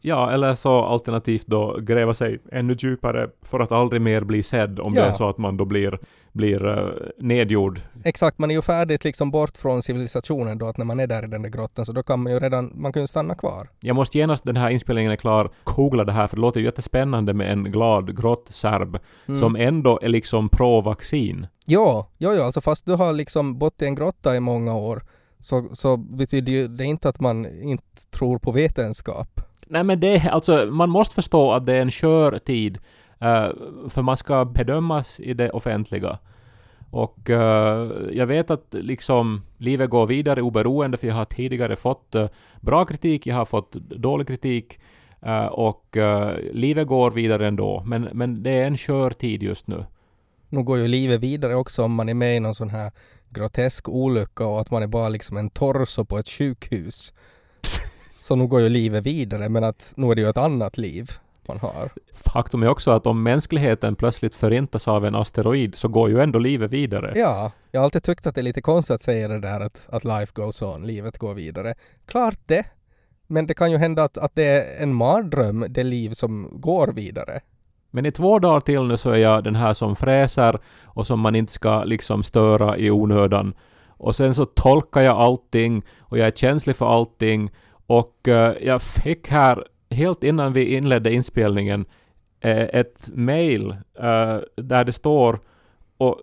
Ja, 0.07 0.31
eller 0.31 0.55
så 0.55 0.85
alternativt 0.85 1.47
då 1.47 1.77
gräva 1.81 2.13
sig 2.13 2.39
ännu 2.51 2.75
djupare 2.79 3.29
för 3.41 3.59
att 3.59 3.71
aldrig 3.71 4.01
mer 4.01 4.21
bli 4.23 4.43
sedd 4.43 4.79
om 4.79 4.93
Ja. 4.95 5.01
det 5.03 5.09
är 5.09 5.13
så 5.13 5.29
att 5.29 5.37
man 5.37 5.57
då 5.57 5.65
blir, 5.65 5.99
blir 6.31 6.65
uh, 6.65 6.89
nedgjord. 7.17 7.79
Exakt, 8.03 8.37
man 8.37 8.51
är 8.51 8.55
ju 8.55 8.61
färdigt 8.61 9.03
liksom 9.03 9.31
bort 9.31 9.57
från 9.57 9.81
civilisationen 9.81 10.57
då 10.57 10.65
att 10.67 10.77
när 10.77 10.85
man 10.85 10.99
är 10.99 11.07
där 11.07 11.23
i 11.23 11.27
den 11.27 11.41
där 11.41 11.49
grottan 11.49 11.85
så 11.85 11.93
då 11.93 12.03
kan 12.03 12.23
man 12.23 12.31
ju 12.33 12.39
redan, 12.39 12.71
man 12.75 12.93
kan 12.93 13.03
ju 13.03 13.07
stanna 13.07 13.35
kvar. 13.35 13.67
Jag 13.79 13.95
måste 13.95 14.17
genast, 14.17 14.43
den 14.43 14.57
här 14.57 14.69
inspelningen 14.69 15.11
är 15.11 15.15
klar, 15.15 15.49
googla 15.63 16.03
det 16.03 16.11
här 16.11 16.27
för 16.27 16.35
det 16.35 16.41
låter 16.41 16.59
ju 16.59 16.65
jättespännande 16.65 17.33
med 17.33 17.51
en 17.51 17.63
glad 17.63 18.17
grottserb 18.21 18.97
Mm. 19.27 19.39
som 19.39 19.55
ändå 19.55 19.99
är 20.01 20.09
liksom 20.09 20.49
pro-vaccin. 20.49 21.47
Ja, 21.65 22.09
ja, 22.17 22.33
ja, 22.33 22.43
alltså 22.43 22.61
fast 22.61 22.85
du 22.85 22.93
har 22.93 23.13
liksom 23.13 23.57
bott 23.57 23.81
i 23.81 23.85
en 23.85 23.95
grotta 23.95 24.35
i 24.35 24.39
många 24.39 24.75
år 24.75 25.03
så, 25.39 25.69
så 25.73 25.97
betyder 25.97 26.51
ju 26.53 26.67
det 26.67 26.83
inte 26.85 27.09
att 27.09 27.19
man 27.19 27.61
inte 27.61 27.83
tror 28.17 28.39
på 28.39 28.51
vetenskap. 28.51 29.41
Nej 29.67 29.83
men 29.83 29.99
det, 29.99 30.29
alltså 30.31 30.65
man 30.71 30.89
måste 30.89 31.15
förstå 31.15 31.51
att 31.51 31.65
det 31.65 31.73
är 31.73 31.81
en 31.81 31.91
skör 31.91 32.39
tid. 32.39 32.77
Eh, 33.19 33.49
för 33.89 34.01
man 34.01 34.17
ska 34.17 34.45
bedömas 34.45 35.19
i 35.19 35.33
det 35.33 35.49
offentliga. 35.49 36.19
Och 36.91 37.29
uh, 37.29 37.35
jag 38.11 38.25
vet 38.25 38.51
att 38.51 38.65
liksom 38.71 39.41
livet 39.57 39.89
går 39.89 40.05
vidare 40.05 40.41
oberoende 40.41 40.97
för 40.97 41.07
jag 41.07 41.15
har 41.15 41.25
tidigare 41.25 41.75
fått 41.75 42.15
uh, 42.15 42.27
bra 42.61 42.85
kritik, 42.85 43.27
jag 43.27 43.35
har 43.35 43.45
fått 43.45 43.71
dålig 43.73 44.27
kritik 44.27 44.79
Uh, 45.27 45.45
och 45.45 45.97
livet 46.51 46.87
går 46.87 47.11
vidare 47.11 47.47
ändå. 47.47 47.83
Men, 47.85 48.09
men 48.13 48.43
det 48.43 48.49
är 48.49 48.67
en 48.67 48.77
skör 48.77 49.09
tid 49.09 49.43
just 49.43 49.67
nu. 49.67 49.85
Nu 50.49 50.63
går 50.63 50.77
ju 50.77 50.87
livet 50.87 51.21
vidare 51.21 51.55
också 51.55 51.83
om 51.83 51.93
man 51.93 52.09
är 52.09 52.13
med 52.13 52.37
i 52.37 52.39
någon 52.39 52.55
sån 52.55 52.69
här 52.69 52.91
grotesk 53.29 53.89
olycka 53.89 54.45
och 54.45 54.61
att 54.61 54.71
man 54.71 54.83
är 54.83 54.87
bara 54.87 55.09
liksom 55.09 55.37
en 55.37 55.49
torso 55.49 56.05
på 56.05 56.17
ett 56.17 56.29
sjukhus. 56.29 57.13
Så 58.25 58.35
nu 58.35 58.47
går 58.47 58.61
ju 58.61 58.69
livet 58.69 59.05
vidare 59.05 59.49
men 59.49 59.63
att 59.63 59.93
nu 59.97 60.11
är 60.11 60.15
det 60.15 60.21
ju 60.21 60.29
ett 60.29 60.37
annat 60.37 60.77
liv 60.77 61.11
man 61.47 61.59
har. 61.59 61.89
Faktum 62.33 62.63
är 62.63 62.69
också 62.69 62.91
att 62.91 63.07
om 63.07 63.23
mänskligheten 63.23 63.95
plötsligt 63.95 64.35
förintas 64.35 64.87
av 64.87 65.05
en 65.05 65.15
asteroid 65.15 65.75
så 65.75 65.87
går 65.87 66.09
ju 66.09 66.21
ändå 66.21 66.39
livet 66.39 66.71
vidare. 66.71 67.13
Ja, 67.15 67.51
jag 67.71 67.79
har 67.79 67.85
alltid 67.85 68.03
tyckt 68.03 68.27
att 68.27 68.35
det 68.35 68.41
är 68.41 68.43
lite 68.43 68.61
konstigt 68.61 68.93
att 68.93 69.01
säga 69.01 69.27
det 69.27 69.39
där 69.39 69.59
att, 69.59 69.87
att 69.91 70.03
life 70.03 70.31
goes 70.35 70.61
on, 70.61 70.87
livet 70.87 71.17
går 71.17 71.33
vidare. 71.33 71.75
Klart 72.05 72.39
det, 72.45 72.65
men 73.27 73.47
det 73.47 73.53
kan 73.53 73.71
ju 73.71 73.77
hända 73.77 74.03
att, 74.03 74.17
att 74.17 74.35
det 74.35 74.43
är 74.43 74.83
en 74.83 74.93
mardröm, 74.93 75.65
det 75.69 75.83
liv 75.83 76.13
som 76.13 76.49
går 76.53 76.87
vidare. 76.87 77.41
Men 77.91 78.05
i 78.05 78.11
två 78.11 78.39
dagar 78.39 78.59
till 78.59 78.83
nu 78.83 78.97
så 78.97 79.09
är 79.09 79.17
jag 79.17 79.43
den 79.43 79.55
här 79.55 79.73
som 79.73 79.95
fräser 79.95 80.59
och 80.83 81.07
som 81.07 81.19
man 81.19 81.35
inte 81.35 81.53
ska 81.53 81.83
liksom 81.83 82.23
störa 82.23 82.77
i 82.77 82.91
onödan. 82.91 83.53
Och 83.87 84.15
sen 84.15 84.35
så 84.35 84.45
tolkar 84.45 85.01
jag 85.01 85.17
allting 85.17 85.83
och 85.99 86.17
jag 86.17 86.27
är 86.27 86.31
känslig 86.31 86.75
för 86.75 86.85
allting 86.85 87.51
och 87.87 88.27
eh, 88.27 88.53
jag 88.61 88.81
fick 88.81 89.27
här 89.27 89.63
helt 89.89 90.23
innan 90.23 90.53
vi 90.53 90.75
inledde 90.75 91.13
inspelningen 91.13 91.85
eh, 92.39 92.63
ett 92.63 93.09
mail 93.13 93.69
eh, 93.99 94.37
där 94.55 94.83
det 94.83 94.91
står 94.91 95.39
och 95.97 96.21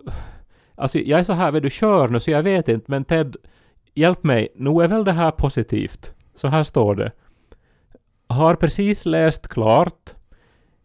alltså 0.75 0.99
jag 0.99 1.19
är 1.19 1.23
så 1.23 1.33
här, 1.33 1.51
vet 1.51 1.63
du, 1.63 1.69
kör 1.69 2.07
nu 2.07 2.19
så 2.19 2.31
jag 2.31 2.43
vet 2.43 2.67
inte 2.67 2.91
men 2.91 3.05
Ted, 3.05 3.35
hjälp 3.93 4.23
mig, 4.23 4.47
nu 4.55 4.69
är 4.69 4.87
väl 4.87 5.03
det 5.03 5.11
här 5.11 5.31
positivt? 5.31 6.13
Så 6.35 6.47
här 6.47 6.63
står 6.63 6.95
det. 6.95 7.11
Har 8.27 8.55
precis 8.55 9.05
läst 9.05 9.47
klart 9.47 10.13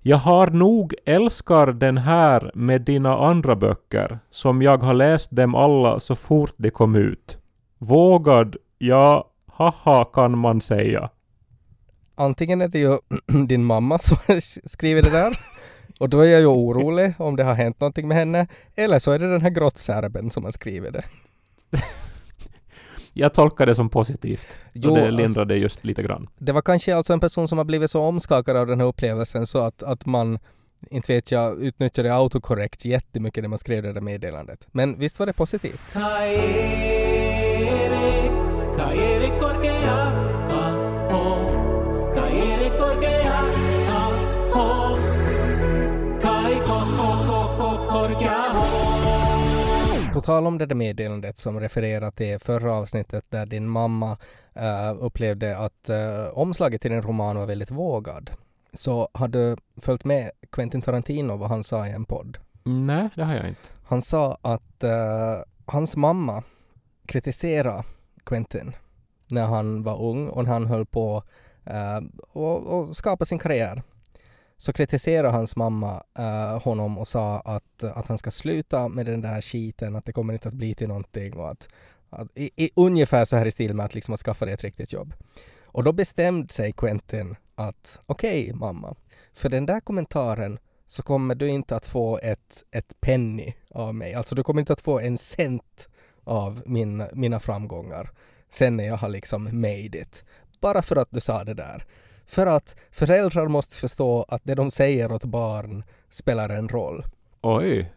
jag 0.08 0.16
har 0.16 0.46
nog 0.46 0.94
älskar 1.04 1.66
den 1.66 1.98
här 1.98 2.50
med 2.54 2.82
dina 2.82 3.16
andra 3.16 3.56
böcker, 3.56 4.18
som 4.30 4.62
jag 4.62 4.82
har 4.82 4.94
läst 4.94 5.36
dem 5.36 5.54
alla 5.54 6.00
så 6.00 6.14
fort 6.14 6.54
de 6.56 6.70
kom 6.70 6.94
ut. 6.94 7.38
Vågad, 7.78 8.56
ja, 8.78 9.27
haha 9.58 10.04
kan 10.04 10.38
man 10.38 10.60
säga. 10.60 11.10
Antingen 12.14 12.60
är 12.60 12.68
det 12.68 12.78
ju 12.78 12.98
din 13.46 13.64
mamma 13.64 13.98
som 13.98 14.16
skriver 14.64 15.02
det 15.02 15.10
där 15.10 15.38
och 16.00 16.08
då 16.08 16.20
är 16.20 16.26
jag 16.26 16.40
ju 16.40 16.46
orolig 16.46 17.14
om 17.18 17.36
det 17.36 17.44
har 17.44 17.54
hänt 17.54 17.80
någonting 17.80 18.08
med 18.08 18.16
henne. 18.16 18.46
Eller 18.76 18.98
så 18.98 19.12
är 19.12 19.18
det 19.18 19.30
den 19.30 19.42
här 19.42 19.50
grottserben 19.50 20.30
som 20.30 20.44
har 20.44 20.50
skrivit 20.50 20.92
det. 20.92 21.02
Jag 23.12 23.34
tolkar 23.34 23.66
det 23.66 23.74
som 23.74 23.88
positivt. 23.88 24.48
Jo, 24.72 24.90
och 24.90 24.96
det 24.96 25.02
alltså- 25.02 25.16
lindrade 25.16 25.56
just 25.56 25.84
lite 25.84 26.02
grann. 26.02 26.28
Det 26.38 26.52
var 26.52 26.62
kanske 26.62 26.96
alltså 26.96 27.12
en 27.12 27.20
person 27.20 27.48
som 27.48 27.58
har 27.58 27.64
blivit 27.64 27.90
så 27.90 28.02
omskakad 28.02 28.56
av 28.56 28.66
den 28.66 28.80
här 28.80 28.86
upplevelsen 28.86 29.46
så 29.46 29.58
att, 29.58 29.82
att 29.82 30.06
man, 30.06 30.38
inte 30.90 31.14
vet 31.14 31.30
jag, 31.30 31.62
utnyttjade 31.62 32.14
autokorrekt 32.14 32.84
jättemycket 32.84 33.42
när 33.44 33.48
man 33.48 33.58
skrev 33.58 33.82
det 33.82 33.92
där 33.92 34.00
meddelandet. 34.00 34.68
Men 34.72 34.98
visst 34.98 35.18
var 35.18 35.26
det 35.26 35.32
positivt? 35.32 35.94
Kairi, 38.88 39.00
Kairi 39.00 39.40
korkea, 39.40 39.96
aho. 40.50 41.22
Kairi 42.14 42.70
korkea, 42.78 43.38
aho. 43.88 44.96
Kai 46.22 46.54
ko, 46.66 46.78
ko, 46.96 47.08
ko, 47.28 47.38
ko, 47.58 47.68
korkea, 47.88 48.38
ho. 48.52 50.12
På 50.12 50.20
tal 50.20 50.46
om 50.46 50.58
det 50.58 50.66
där 50.66 50.74
meddelandet 50.74 51.38
som 51.38 51.60
refererar 51.60 52.10
till 52.10 52.38
förra 52.38 52.74
avsnittet 52.74 53.24
där 53.30 53.46
din 53.46 53.68
mamma 53.68 54.18
eh, 54.54 54.96
upplevde 55.00 55.58
att 55.58 55.88
eh, 55.88 56.26
omslaget 56.32 56.80
till 56.82 56.90
din 56.90 57.02
roman 57.02 57.36
var 57.36 57.46
väldigt 57.46 57.70
vågad. 57.70 58.30
Så 58.72 59.08
har 59.12 59.28
du 59.28 59.56
följt 59.80 60.04
med 60.04 60.30
Quentin 60.52 60.82
Tarantino 60.82 61.36
vad 61.36 61.48
han 61.48 61.64
sa 61.64 61.86
i 61.86 61.90
en 61.90 62.04
podd? 62.04 62.38
Nej, 62.62 63.08
det 63.14 63.24
har 63.24 63.34
jag 63.34 63.48
inte. 63.48 63.68
Han 63.84 64.02
sa 64.02 64.38
att 64.42 64.84
eh, 64.84 65.38
hans 65.66 65.96
mamma 65.96 66.42
kritiserade 67.06 67.82
Quentin 68.28 68.72
när 69.30 69.46
han 69.46 69.82
var 69.82 70.02
ung 70.02 70.28
och 70.28 70.44
när 70.44 70.52
han 70.52 70.66
höll 70.66 70.86
på 70.86 71.22
eh, 71.64 72.00
och, 72.32 72.78
och 72.78 72.96
skapa 72.96 73.24
sin 73.24 73.38
karriär. 73.38 73.82
Så 74.56 74.72
kritiserade 74.72 75.28
hans 75.28 75.56
mamma 75.56 76.02
eh, 76.18 76.62
honom 76.62 76.98
och 76.98 77.08
sa 77.08 77.40
att, 77.40 77.84
att 77.84 78.06
han 78.06 78.18
ska 78.18 78.30
sluta 78.30 78.88
med 78.88 79.06
den 79.06 79.20
där 79.20 79.40
skiten, 79.40 79.96
att 79.96 80.04
det 80.04 80.12
kommer 80.12 80.32
inte 80.32 80.48
att 80.48 80.54
bli 80.54 80.74
till 80.74 80.88
någonting 80.88 81.36
och 81.36 81.50
att, 81.50 81.68
att 82.10 82.28
i, 82.34 82.50
i, 82.56 82.70
ungefär 82.76 83.24
så 83.24 83.36
här 83.36 83.46
i 83.46 83.50
stil 83.50 83.74
med 83.74 83.86
att, 83.86 83.94
liksom 83.94 84.14
att 84.14 84.20
skaffa 84.20 84.44
dig 84.44 84.54
ett 84.54 84.64
riktigt 84.64 84.92
jobb. 84.92 85.14
Och 85.64 85.84
då 85.84 85.92
bestämde 85.92 86.48
sig 86.48 86.72
Quentin 86.72 87.36
att 87.54 88.00
okej 88.06 88.52
mamma, 88.52 88.94
för 89.34 89.48
den 89.48 89.66
där 89.66 89.80
kommentaren 89.80 90.58
så 90.86 91.02
kommer 91.02 91.34
du 91.34 91.48
inte 91.48 91.76
att 91.76 91.86
få 91.86 92.18
ett, 92.22 92.62
ett 92.70 93.00
penny 93.00 93.54
av 93.70 93.94
mig. 93.94 94.14
Alltså 94.14 94.34
du 94.34 94.42
kommer 94.42 94.60
inte 94.60 94.72
att 94.72 94.80
få 94.80 95.00
en 95.00 95.18
cent 95.18 95.88
av 96.28 96.62
min, 96.66 97.04
mina 97.12 97.40
framgångar 97.40 98.10
sen 98.50 98.76
när 98.76 98.84
jag 98.84 98.96
har 98.96 99.08
liksom 99.08 99.44
made 99.44 99.98
it. 99.98 100.24
Bara 100.60 100.82
för 100.82 100.96
att 100.96 101.08
du 101.10 101.20
sa 101.20 101.44
det 101.44 101.54
där. 101.54 101.84
För 102.26 102.46
att 102.46 102.76
föräldrar 102.90 103.48
måste 103.48 103.76
förstå 103.76 104.24
att 104.28 104.42
det 104.44 104.54
de 104.54 104.70
säger 104.70 105.12
åt 105.12 105.24
barn 105.24 105.84
spelar 106.10 106.48
en 106.48 106.68
roll. 106.68 107.04
Oj, 107.42 107.92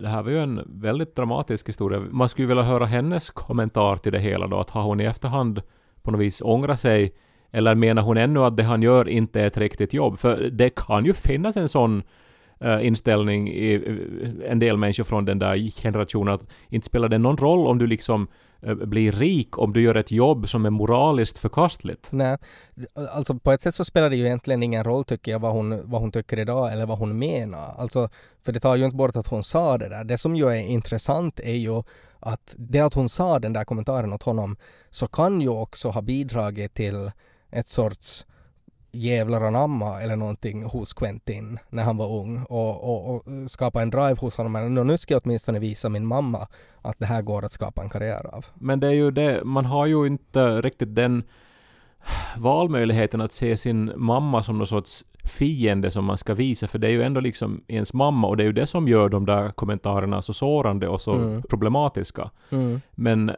det 0.00 0.08
här 0.08 0.22
var 0.22 0.30
ju 0.30 0.38
en 0.42 0.80
väldigt 0.80 1.16
dramatisk 1.16 1.68
historia. 1.68 2.00
Man 2.00 2.28
skulle 2.28 2.48
vilja 2.48 2.62
höra 2.62 2.86
hennes 2.86 3.30
kommentar 3.30 3.96
till 3.96 4.12
det 4.12 4.18
hela 4.18 4.46
då. 4.46 4.60
Att 4.60 4.70
har 4.70 4.82
hon 4.82 5.00
i 5.00 5.04
efterhand 5.04 5.62
på 6.02 6.10
något 6.10 6.20
vis 6.20 6.42
ångrat 6.42 6.80
sig? 6.80 7.14
Eller 7.52 7.74
menar 7.74 8.02
hon 8.02 8.16
ännu 8.16 8.40
att 8.40 8.56
det 8.56 8.62
han 8.62 8.82
gör 8.82 9.08
inte 9.08 9.40
är 9.40 9.46
ett 9.46 9.56
riktigt 9.56 9.92
jobb? 9.92 10.18
För 10.18 10.50
det 10.50 10.70
kan 10.70 11.04
ju 11.04 11.12
finnas 11.12 11.56
en 11.56 11.68
sån 11.68 12.02
Eh, 12.60 12.86
inställning 12.86 13.48
i 13.48 13.82
en 14.48 14.58
del 14.58 14.76
människor 14.76 15.04
från 15.04 15.24
den 15.24 15.38
där 15.38 15.82
generationen 15.82 16.34
att 16.34 16.48
inte 16.68 16.86
spelar 16.86 17.08
det 17.08 17.18
någon 17.18 17.36
roll 17.36 17.66
om 17.66 17.78
du 17.78 17.86
liksom 17.86 18.28
eh, 18.62 18.74
blir 18.74 19.12
rik 19.12 19.58
om 19.58 19.72
du 19.72 19.82
gör 19.82 19.94
ett 19.94 20.10
jobb 20.10 20.48
som 20.48 20.66
är 20.66 20.70
moraliskt 20.70 21.38
förkastligt. 21.38 22.08
Nej, 22.12 22.38
alltså 23.10 23.34
på 23.34 23.52
ett 23.52 23.60
sätt 23.60 23.74
så 23.74 23.84
spelar 23.84 24.10
det 24.10 24.16
ju 24.16 24.26
egentligen 24.26 24.62
ingen 24.62 24.84
roll 24.84 25.04
tycker 25.04 25.32
jag 25.32 25.38
vad 25.38 25.52
hon, 25.52 25.90
vad 25.90 26.00
hon 26.00 26.12
tycker 26.12 26.38
idag 26.38 26.72
eller 26.72 26.86
vad 26.86 26.98
hon 26.98 27.18
menar. 27.18 27.74
Alltså, 27.78 28.08
för 28.44 28.52
det 28.52 28.60
tar 28.60 28.76
ju 28.76 28.84
inte 28.84 28.96
bort 28.96 29.16
att 29.16 29.26
hon 29.26 29.44
sa 29.44 29.78
det 29.78 29.88
där. 29.88 30.04
Det 30.04 30.18
som 30.18 30.36
ju 30.36 30.48
är 30.48 30.60
intressant 30.60 31.40
är 31.40 31.56
ju 31.56 31.82
att 32.20 32.54
det 32.58 32.80
att 32.80 32.94
hon 32.94 33.08
sa 33.08 33.38
den 33.38 33.52
där 33.52 33.64
kommentaren 33.64 34.12
åt 34.12 34.22
honom 34.22 34.56
så 34.90 35.08
kan 35.08 35.40
ju 35.40 35.48
också 35.48 35.88
ha 35.88 36.02
bidragit 36.02 36.74
till 36.74 37.10
ett 37.50 37.66
sorts 37.66 38.26
jävlar 38.96 39.40
anamma 39.40 40.00
eller 40.00 40.16
någonting 40.16 40.64
hos 40.64 40.92
Quentin 40.94 41.58
när 41.70 41.82
han 41.82 41.96
var 41.96 42.20
ung 42.20 42.42
och, 42.42 42.84
och, 42.84 43.14
och 43.14 43.22
skapa 43.50 43.82
en 43.82 43.90
drive 43.90 44.16
hos 44.20 44.36
honom. 44.36 44.52
Men 44.52 44.74
nu 44.74 44.98
ska 44.98 45.14
jag 45.14 45.22
åtminstone 45.24 45.58
visa 45.58 45.88
min 45.88 46.06
mamma 46.06 46.48
att 46.82 46.98
det 46.98 47.06
här 47.06 47.22
går 47.22 47.44
att 47.44 47.52
skapa 47.52 47.82
en 47.82 47.88
karriär 47.88 48.26
av. 48.34 48.46
Men 48.54 48.80
det 48.80 48.86
är 48.86 48.92
ju 48.92 49.10
det, 49.10 49.44
man 49.44 49.64
har 49.64 49.86
ju 49.86 50.06
inte 50.06 50.60
riktigt 50.60 50.94
den 50.94 51.22
valmöjligheten 52.36 53.20
att 53.20 53.32
se 53.32 53.56
sin 53.56 53.92
mamma 53.96 54.42
som 54.42 54.58
någon 54.58 54.66
sorts 54.66 55.04
fiende 55.24 55.90
som 55.90 56.04
man 56.04 56.18
ska 56.18 56.34
visa, 56.34 56.66
för 56.68 56.78
det 56.78 56.86
är 56.86 56.90
ju 56.90 57.02
ändå 57.02 57.20
liksom 57.20 57.64
ens 57.68 57.92
mamma 57.92 58.26
och 58.26 58.36
det 58.36 58.42
är 58.42 58.46
ju 58.46 58.52
det 58.52 58.66
som 58.66 58.88
gör 58.88 59.08
de 59.08 59.26
där 59.26 59.50
kommentarerna 59.50 60.22
så 60.22 60.32
sårande 60.32 60.88
och 60.88 61.00
så 61.00 61.12
Mm. 61.14 61.42
problematiska. 61.42 62.30
Mm. 62.50 62.80
Men 62.94 63.32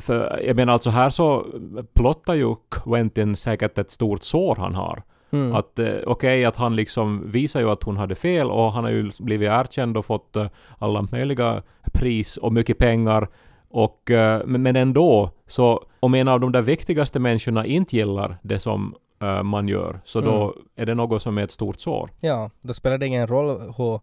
för, 0.00 0.40
jag 0.46 0.56
menar 0.56 0.72
alltså 0.72 0.90
här 0.90 1.10
så 1.10 1.46
plottar 1.94 2.34
ju 2.34 2.54
Quentin 2.70 3.36
säkert 3.36 3.78
ett 3.78 3.90
stort 3.90 4.22
sår 4.22 4.56
han 4.56 4.74
har. 4.74 5.02
Mm. 5.30 5.54
Att 5.54 5.78
eh, 5.78 5.94
okej 6.06 6.44
att 6.44 6.56
han 6.56 6.76
liksom 6.76 7.22
visar 7.30 7.60
ju 7.60 7.70
att 7.70 7.82
hon 7.82 7.96
hade 7.96 8.14
fel 8.14 8.50
och 8.50 8.72
han 8.72 8.84
har 8.84 8.90
ju 8.90 9.10
blivit 9.20 9.50
erkänd 9.50 9.96
och 9.96 10.04
fått 10.04 10.36
eh, 10.36 10.46
alla 10.78 11.06
möjliga 11.12 11.62
pris 11.92 12.36
och 12.36 12.52
mycket 12.52 12.78
pengar. 12.78 13.28
Och, 13.70 14.10
eh, 14.10 14.46
men 14.46 14.76
ändå, 14.76 15.30
så 15.46 15.84
om 16.00 16.14
en 16.14 16.28
av 16.28 16.40
de 16.40 16.52
där 16.52 16.62
viktigaste 16.62 17.18
människorna 17.18 17.66
inte 17.66 17.96
gillar 17.96 18.38
det 18.42 18.58
som 18.58 18.94
eh, 19.22 19.42
man 19.42 19.68
gör, 19.68 20.00
så 20.04 20.20
då 20.20 20.42
Mm. 20.42 20.54
är 20.76 20.86
det 20.86 20.94
något 20.94 21.22
som 21.22 21.38
är 21.38 21.44
ett 21.44 21.50
stort 21.50 21.80
sår. 21.80 22.10
Ja, 22.20 22.50
då 22.60 22.74
spelar 22.74 22.98
det 22.98 23.06
ingen 23.06 23.26
roll 23.26 23.60
hur, 23.76 24.00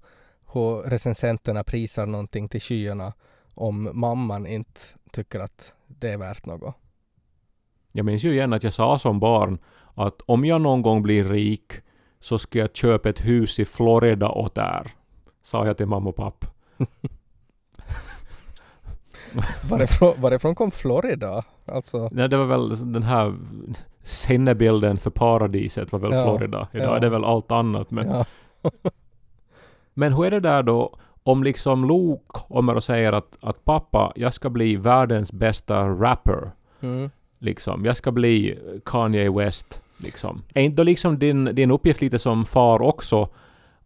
hur 0.53 0.89
recensenterna 0.89 1.63
prisar 1.63 2.05
någonting 2.05 2.49
till 2.49 2.61
skyarna 2.61 3.13
om 3.55 3.89
mamman 3.93 4.47
inte 4.47 4.81
tycker 5.11 5.39
att 5.39 5.75
det 5.99 6.09
är 6.09 6.17
värt 6.17 6.45
något. 6.45 6.75
Jag 7.91 8.05
minns 8.05 8.23
ju 8.23 8.31
igen 8.31 8.53
att 8.53 8.63
jag 8.63 8.73
sa 8.73 8.99
som 8.99 9.19
barn 9.19 9.59
att 9.95 10.21
om 10.25 10.45
jag 10.45 10.61
någon 10.61 10.81
gång 10.81 11.01
blir 11.01 11.23
rik 11.23 11.73
så 12.19 12.39
ska 12.39 12.59
jag 12.59 12.75
köpa 12.75 13.09
ett 13.09 13.25
hus 13.25 13.59
i 13.59 13.65
Florida 13.65 14.29
åt 14.29 14.57
er. 14.57 14.91
Sa 15.43 15.65
jag 15.65 15.77
till 15.77 15.85
mamma 15.85 16.09
och 16.09 16.15
pappa. 16.15 16.47
Varifrån, 19.69 20.13
varifrån 20.17 20.55
kom 20.55 20.71
Florida? 20.71 21.45
Alltså, 21.65 22.09
Nej, 22.11 22.29
det 22.29 22.37
var 22.37 22.45
väl 22.45 22.91
den 22.93 23.03
här 23.03 23.35
sinnebilden 24.03 24.97
för 24.97 25.09
paradiset 25.09 25.91
var 25.91 25.99
väl 25.99 26.11
Ja, 26.11 26.23
Florida. 26.23 26.67
Idag 26.73 26.87
ja. 26.87 26.95
är 26.95 26.99
det 26.99 27.09
väl 27.09 27.25
allt 27.25 27.51
annat. 27.51 27.91
Men, 27.91 28.07
ja. 28.07 28.25
men 29.93 30.13
hur 30.13 30.25
är 30.25 30.31
det 30.31 30.39
där 30.39 30.63
då 30.63 30.97
om 31.31 31.43
liksom 31.43 31.87
Luke 31.87 32.23
kommer 32.27 32.75
och 32.75 32.83
säger 32.83 33.13
att, 33.13 33.37
att 33.41 33.65
pappa, 33.65 34.13
jag 34.15 34.33
ska 34.33 34.49
bli 34.49 34.75
världens 34.75 35.33
bästa 35.33 35.89
rapper. 35.89 36.51
Mm. 36.81 37.09
Liksom. 37.39 37.85
Jag 37.85 37.97
ska 37.97 38.11
bli 38.11 38.59
Kanye 38.85 39.31
West. 39.31 39.83
Liksom. 40.03 40.43
Är 40.53 40.61
inte 40.61 40.77
då 40.77 40.83
liksom 40.83 41.19
din, 41.19 41.45
din 41.45 41.71
uppgift 41.71 42.01
lite 42.01 42.19
som 42.19 42.45
far 42.45 42.81
också 42.81 43.29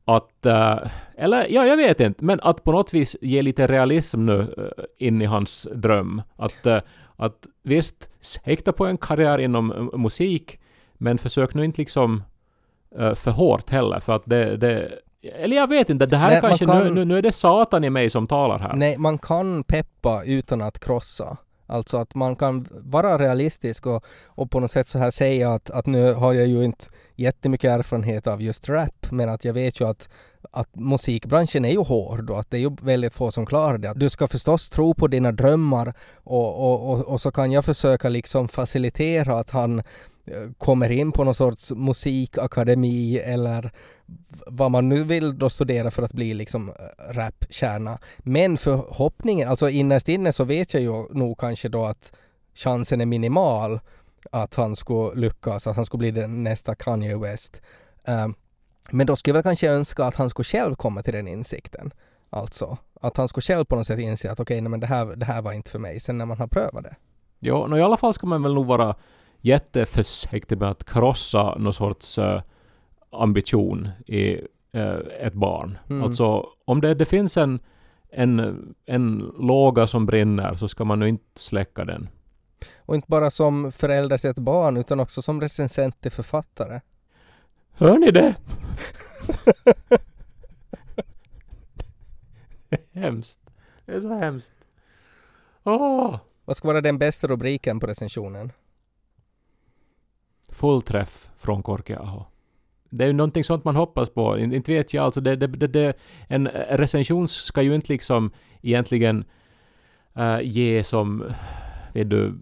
att... 0.06 0.46
eh, 0.46 0.78
eller 1.18 1.48
ja, 1.50 1.66
jag 1.66 1.78
vet 1.78 2.00
inte. 2.00 2.26
Men 2.26 2.40
att 2.40 2.64
på 2.64 2.72
något 2.72 2.94
vis 2.94 3.18
ge 3.22 3.42
lite 3.42 3.68
realism 3.68 4.26
nu 4.26 4.40
eh, 4.40 5.08
in 5.08 5.22
i 5.22 5.26
hans 5.26 5.68
dröm. 5.76 6.22
Att, 6.36 6.66
eh, 6.66 6.80
att 7.16 7.48
visst, 7.64 8.14
sikta 8.20 8.72
på 8.72 8.86
en 8.86 8.98
karriär 8.98 9.38
inom 9.38 9.92
musik, 9.94 10.60
men 10.94 11.18
försök 11.18 11.54
nu 11.54 11.66
inte 11.66 11.82
liksom 11.82 12.24
för 13.16 13.32
hårt 13.32 13.70
heller. 13.70 14.00
För 14.00 14.16
att 14.16 14.24
det... 14.26 14.58
det 14.58 14.92
eller 15.24 15.56
jag 15.56 15.68
vet 15.68 15.90
inte, 15.90 16.06
det 16.06 16.18
här 16.18 16.30
Nej, 16.32 16.42
kanske... 16.42 16.66
kan- 16.66 16.84
Nu, 16.84 16.90
nu, 16.94 17.06
nu 17.06 17.18
är 17.18 17.22
det 17.22 17.32
Satan 17.32 17.84
i 17.84 17.90
mig 17.90 18.10
som 18.10 18.28
talar 18.28 18.60
här. 18.60 18.74
Nej, 18.74 18.98
man 18.98 19.18
kan 19.18 19.64
peppa 19.64 20.24
utan 20.26 20.62
att 20.62 20.80
krossa. 20.80 21.38
Alltså 21.68 21.98
att 21.98 22.16
man 22.16 22.36
kan 22.36 22.68
vara 22.72 23.18
realistisk 23.18 23.86
och, 23.88 24.06
och 24.28 24.52
på 24.52 24.60
något 24.60 24.72
sätt 24.72 24.88
så 24.88 25.00
här 25.00 25.10
säga 25.12 25.54
att, 25.54 25.70
att 25.70 25.86
nu 25.86 26.14
har 26.14 26.34
jag 26.34 26.48
ju 26.48 26.64
inte 26.64 26.86
jättemycket 27.16 27.70
erfarenhet 27.70 28.28
av 28.28 28.42
just 28.42 28.70
rap 28.70 29.12
men 29.12 29.30
att 29.30 29.46
jag 29.46 29.54
vet 29.54 29.82
ju 29.82 29.88
att, 29.88 30.10
att 30.52 30.76
musikbranschen 30.76 31.66
är 31.66 31.72
ju 31.72 31.78
hård 31.84 32.30
och 32.30 32.40
att 32.40 32.52
det 32.52 32.58
är 32.58 32.62
ju 32.62 32.72
väldigt 32.82 33.14
få 33.14 33.32
som 33.32 33.46
klarar 33.46 33.78
det. 33.78 33.94
Du 33.96 34.10
ska 34.10 34.28
förstås 34.28 34.70
tro 34.70 34.94
på 34.94 35.08
dina 35.08 35.32
drömmar 35.32 35.94
och, 36.24 36.60
och, 36.72 36.92
och, 36.94 37.00
och 37.08 37.22
så 37.22 37.32
kan 37.32 37.52
jag 37.52 37.66
försöka 37.66 38.10
liksom 38.10 38.48
facilitera 38.48 39.40
att 39.40 39.50
han 39.50 39.80
eh, 39.80 39.84
kommer 40.58 40.92
in 40.92 41.12
på 41.12 41.24
någon 41.24 41.36
sorts 41.36 41.72
musikakademi 41.72 43.18
eller 43.18 43.72
vad 44.48 44.72
man 44.72 44.90
nu 44.90 45.04
vill 45.04 45.38
då 45.38 45.50
studera 45.50 45.92
för 45.92 46.04
att 46.04 46.14
bli 46.14 46.34
liksom 46.34 46.70
eh, 46.70 47.14
rapkärna. 47.14 48.00
Men 48.18 48.58
förhoppningen, 48.58 49.50
alltså 49.50 49.70
innerst 49.70 50.10
inne 50.10 50.32
så 50.32 50.44
vet 50.44 50.74
jag 50.74 50.84
ju 50.84 51.06
nog 51.10 51.40
kanske 51.40 51.70
då 51.70 51.86
att 51.86 52.14
chansen 52.56 53.02
är 53.02 53.06
minimal 53.06 53.80
att 54.32 54.56
han 54.56 54.76
skulle 54.76 55.22
lyckas, 55.22 55.68
att 55.68 55.76
han 55.76 55.86
skulle 55.86 56.00
bli 56.00 56.12
den 56.12 56.44
nästa 56.44 56.76
Kanye 56.76 57.18
West. 57.18 57.62
Um, 58.08 58.36
men 58.92 59.08
då 59.08 59.16
skulle 59.16 59.32
jag 59.32 59.44
väl 59.44 59.44
kanske 59.44 59.70
önska 59.70 60.06
att 60.06 60.16
han 60.16 60.30
skulle 60.30 60.44
själv 60.44 60.76
komma 60.76 61.04
till 61.04 61.14
den 61.14 61.28
insikten. 61.28 61.94
Alltså, 62.30 62.78
att 63.02 63.18
han 63.18 63.28
skulle 63.28 63.42
själv 63.42 63.66
på 63.66 63.76
något 63.76 63.88
sätt 63.88 64.00
inse 64.00 64.32
att 64.32 64.40
okej, 64.40 64.62
nej, 64.62 64.70
men 64.70 64.80
det 64.80 64.88
här, 64.88 65.06
det 65.06 65.26
här 65.26 65.42
var 65.42 65.54
inte 65.54 65.72
för 65.72 65.80
mig, 65.80 66.00
sen 66.00 66.18
när 66.18 66.26
man 66.26 66.38
har 66.38 66.48
prövat 66.48 66.84
det. 66.84 66.96
Ja, 67.40 67.68
no, 67.68 67.78
i 67.78 67.82
alla 67.82 67.98
fall 67.98 68.14
ska 68.14 68.28
man 68.28 68.44
väl 68.44 68.54
nog 68.54 68.66
vara 68.66 68.96
jätteförsiktig 69.42 70.58
med 70.58 70.70
att 70.70 70.84
krossa 70.84 71.56
någon 71.56 71.74
sorts 71.74 72.18
uh 72.18 72.42
ambition 73.14 73.90
i 74.06 74.34
eh, 74.72 74.98
ett 75.20 75.34
barn. 75.34 75.78
Mm. 75.90 76.04
Alltså, 76.04 76.48
om 76.66 76.82
det, 76.82 76.94
det 76.94 77.06
finns 77.06 77.38
en, 77.38 77.60
en, 78.10 78.76
en 78.86 79.34
låga 79.40 79.88
som 79.88 80.06
brinner 80.06 80.56
så 80.56 80.68
ska 80.68 80.86
man 80.86 81.00
nu 81.00 81.10
inte 81.10 81.24
släcka 81.36 81.86
den. 81.86 82.10
Och 82.78 82.96
inte 82.96 83.08
bara 83.10 83.30
som 83.30 83.72
förälder 83.72 84.18
till 84.18 84.30
ett 84.30 84.38
barn 84.38 84.78
utan 84.78 85.00
också 85.00 85.22
som 85.22 85.42
recensent 85.42 86.02
till 86.02 86.12
författare. 86.12 86.80
Hör 87.72 87.98
ni 87.98 88.12
det? 88.12 88.36
det 92.70 92.78
är 92.94 93.00
hemskt. 93.00 93.40
Det 93.86 93.92
är 93.94 94.00
så 94.00 94.14
hemskt. 94.14 94.54
Åh! 95.64 96.18
Vad 96.46 96.56
ska 96.56 96.68
vara 96.68 96.82
den 96.82 96.98
bästa 96.98 97.28
rubriken 97.28 97.80
på 97.80 97.88
recensionen? 97.88 98.52
Fullträff 100.50 101.30
från 101.38 101.64
Korkeaho. 101.64 102.26
Det 102.98 103.04
är 103.04 103.08
ju 103.08 103.14
någonting 103.14 103.44
sånt 103.44 103.64
man 103.64 103.76
hoppas 103.76 104.10
på. 104.10 104.38
Inte 104.38 104.72
vet 104.72 104.94
jag 104.94 105.06
alltså. 105.06 105.22
Det, 105.22 105.36
det, 105.36 105.48
det, 105.48 105.68
det, 105.68 105.94
en 106.28 106.48
recension 106.70 107.28
ska 107.28 107.62
ju 107.62 107.76
inte 107.76 107.94
liksom 107.94 108.32
egentligen 108.62 109.26
uh, 110.20 110.42
ge 110.42 110.84
som, 110.84 111.24
vet 111.94 112.10
du, 112.10 112.34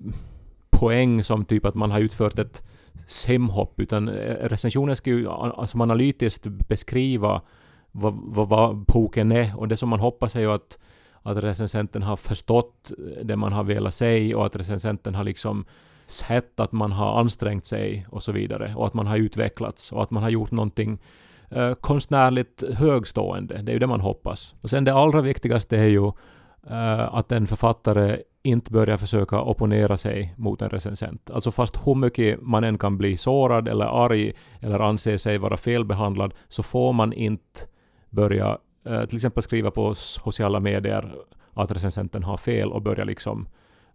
poäng 0.69 1.23
som 1.23 1.45
typ 1.45 1.65
att 1.65 1.75
man 1.75 1.91
har 1.91 1.99
utfört 1.99 2.39
ett 2.39 2.63
simhopp. 3.07 3.79
Utan 3.79 4.09
eh, 4.09 4.35
recensionen 4.41 4.95
ska 4.95 5.09
ju 5.09 5.23
som 5.23 5.33
alltså 5.33 5.81
analytiskt 5.81 6.47
beskriva 6.47 7.41
vad, 7.91 8.13
vad, 8.23 8.49
vad 8.49 8.75
boken 8.75 9.31
är. 9.31 9.59
Och 9.59 9.67
det 9.67 9.77
som 9.77 9.89
man 9.89 9.99
hoppas 9.99 10.35
är 10.35 10.39
ju 10.39 10.51
att, 10.51 10.79
att 11.21 11.37
recensenten 11.37 12.03
har 12.03 12.17
förstått 12.17 12.91
eh, 12.97 13.25
det 13.25 13.35
man 13.35 13.53
har 13.53 13.63
velat 13.63 13.93
säga 13.93 14.37
och 14.37 14.45
att 14.45 14.55
recensenten 14.55 15.15
har 15.15 15.23
liksom 15.23 15.65
sett 16.12 16.60
att 16.60 16.71
man 16.71 16.91
har 16.91 17.19
ansträngt 17.19 17.65
sig 17.65 18.06
och 18.10 18.24
så 18.24 18.32
vidare 18.32 18.74
och 18.76 18.88
att 18.88 18.93
man 18.93 19.08
har 19.08 19.17
utvecklats 19.17 19.91
och 19.91 20.04
att 20.04 20.12
man 20.12 20.24
har 20.24 20.30
gjort 20.30 20.52
någonting 20.52 21.00
eh, 21.50 21.74
konstnärligt 21.74 22.63
högstående. 22.74 23.62
Det 23.62 23.71
är 23.71 23.74
ju 23.74 23.80
det 23.80 23.88
man 23.88 24.02
hoppas. 24.02 24.56
Och 24.63 24.69
sen 24.69 24.84
det 24.84 24.93
allra 24.93 25.21
viktigaste 25.21 25.78
är 25.78 25.88
ju 25.88 26.12
eh, 26.69 27.15
att 27.15 27.32
en 27.32 27.47
författare 27.47 28.17
inte 28.43 28.71
börjar 28.71 28.97
försöka 28.97 29.41
opponera 29.41 29.97
sig 29.97 30.34
mot 30.38 30.62
en 30.62 30.69
recensent. 30.69 31.32
Alltså 31.32 31.52
fast 31.52 31.88
hur 31.88 31.95
mycket 31.95 32.41
man 32.41 32.63
än 32.63 32.78
kan 32.78 32.97
bli 32.97 33.17
sårad 33.17 33.67
eller 33.67 34.06
arg 34.06 34.34
eller 34.60 34.80
anse 34.80 35.17
sig 35.17 35.38
vara 35.38 35.58
felbehandlad 35.58 36.34
så 36.47 36.63
får 36.63 36.93
man 36.93 37.13
inte 37.13 37.60
börja 38.10 38.58
eh, 38.86 39.06
till 39.06 39.15
exempel 39.15 39.43
skriva 39.43 39.71
på 39.71 39.93
sociala 39.95 40.60
medier 40.60 41.15
att 41.54 41.71
recensenten 41.71 42.24
har 42.24 42.38
fel 42.38 42.71
och 42.71 42.82
börja 42.82 43.04
liksom 43.04 43.47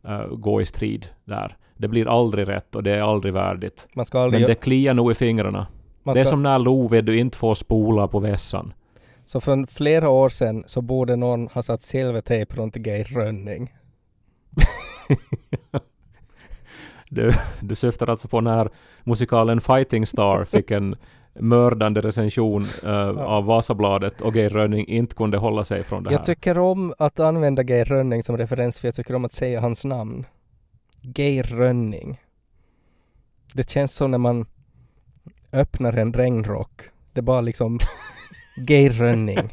eh, 0.06 0.26
gå 0.26 0.60
i 0.60 0.64
strid 0.64 1.06
där. 1.24 1.56
Det 1.76 1.88
blir 1.88 2.08
aldrig 2.08 2.48
rätt 2.48 2.74
och 2.74 2.82
det 2.82 2.94
är 2.94 3.02
aldrig 3.02 3.34
värdigt. 3.34 3.88
Ska 4.06 4.20
aldrig 4.20 4.40
Men 4.40 4.48
det 4.48 4.54
kliar 4.54 4.94
nog 4.94 5.10
i 5.10 5.14
fingrarna. 5.14 5.66
man 6.02 6.14
Det 6.14 6.20
är 6.20 6.24
ska, 6.24 6.30
som 6.30 6.42
när 6.42 6.58
Love 6.58 7.00
du 7.00 7.18
inte 7.18 7.38
får 7.38 7.54
spola 7.54 8.08
på 8.08 8.18
vässan. 8.18 8.72
Så 9.24 9.40
för 9.40 9.66
flera 9.66 10.08
år 10.08 10.28
sedan 10.28 10.64
så 10.66 10.82
borde 10.82 11.16
någon 11.16 11.48
ha 11.48 11.62
satt 11.62 11.82
silvertejp 11.82 12.56
runt 12.56 12.86
Geir 12.86 13.04
Rönning. 13.04 13.74
Du, 17.10 17.32
du 17.60 17.74
syftar 17.74 18.10
alltså 18.10 18.28
på 18.28 18.40
när 18.40 18.68
musikalen 19.04 19.60
Fighting 19.60 20.06
Star 20.06 20.44
fick 20.44 20.70
en 20.70 20.96
mördande 21.40 22.00
recension 22.00 22.64
eh, 22.84 23.08
av 23.08 23.44
Vasabladet 23.44 24.20
och 24.20 24.36
Geir 24.36 24.50
Rönning 24.50 24.86
inte 24.86 25.14
kunde 25.14 25.38
hålla 25.38 25.64
sig 25.64 25.84
från 25.84 26.02
det 26.02 26.10
här. 26.10 26.16
Jag 26.16 26.26
tycker 26.26 26.58
om 26.58 26.94
att 26.98 27.20
använda 27.20 27.62
Geir 27.62 27.84
Rönning 27.84 28.22
som 28.22 28.38
referens 28.38 28.80
för 28.80 28.88
jag 28.88 28.94
tycker 28.94 29.14
om 29.14 29.24
att 29.24 29.32
säga 29.32 29.60
hans 29.60 29.84
namn. 29.84 30.26
Geir 31.02 31.42
Rönning. 31.42 32.20
Det 33.54 33.70
känns 33.70 33.94
som 33.94 34.10
när 34.10 34.18
man 34.18 34.46
öppnar 35.52 35.92
en 35.92 36.12
regnrock. 36.12 36.80
Det 37.12 37.20
är 37.20 37.22
bara 37.22 37.40
liksom 37.40 37.78
Geir 38.68 38.90
Rönning. 38.90 39.50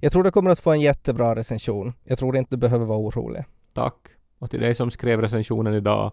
Jag 0.00 0.12
tror 0.12 0.24
det 0.24 0.30
kommer 0.30 0.50
att 0.50 0.58
få 0.58 0.72
en 0.72 0.80
jättebra 0.80 1.34
recension. 1.34 1.92
Jag 2.04 2.18
tror 2.18 2.36
inte 2.36 2.56
du 2.56 2.56
behöver 2.56 2.86
vara 2.86 2.98
orolig. 2.98 3.44
Tack. 3.72 3.94
Och 4.38 4.50
till 4.50 4.60
dig 4.60 4.74
som 4.74 4.90
skrev 4.90 5.20
recensionen 5.20 5.74
idag, 5.74 6.12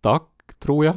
tack. 0.00 0.33
Tror 0.58 0.84
jag. 0.84 0.96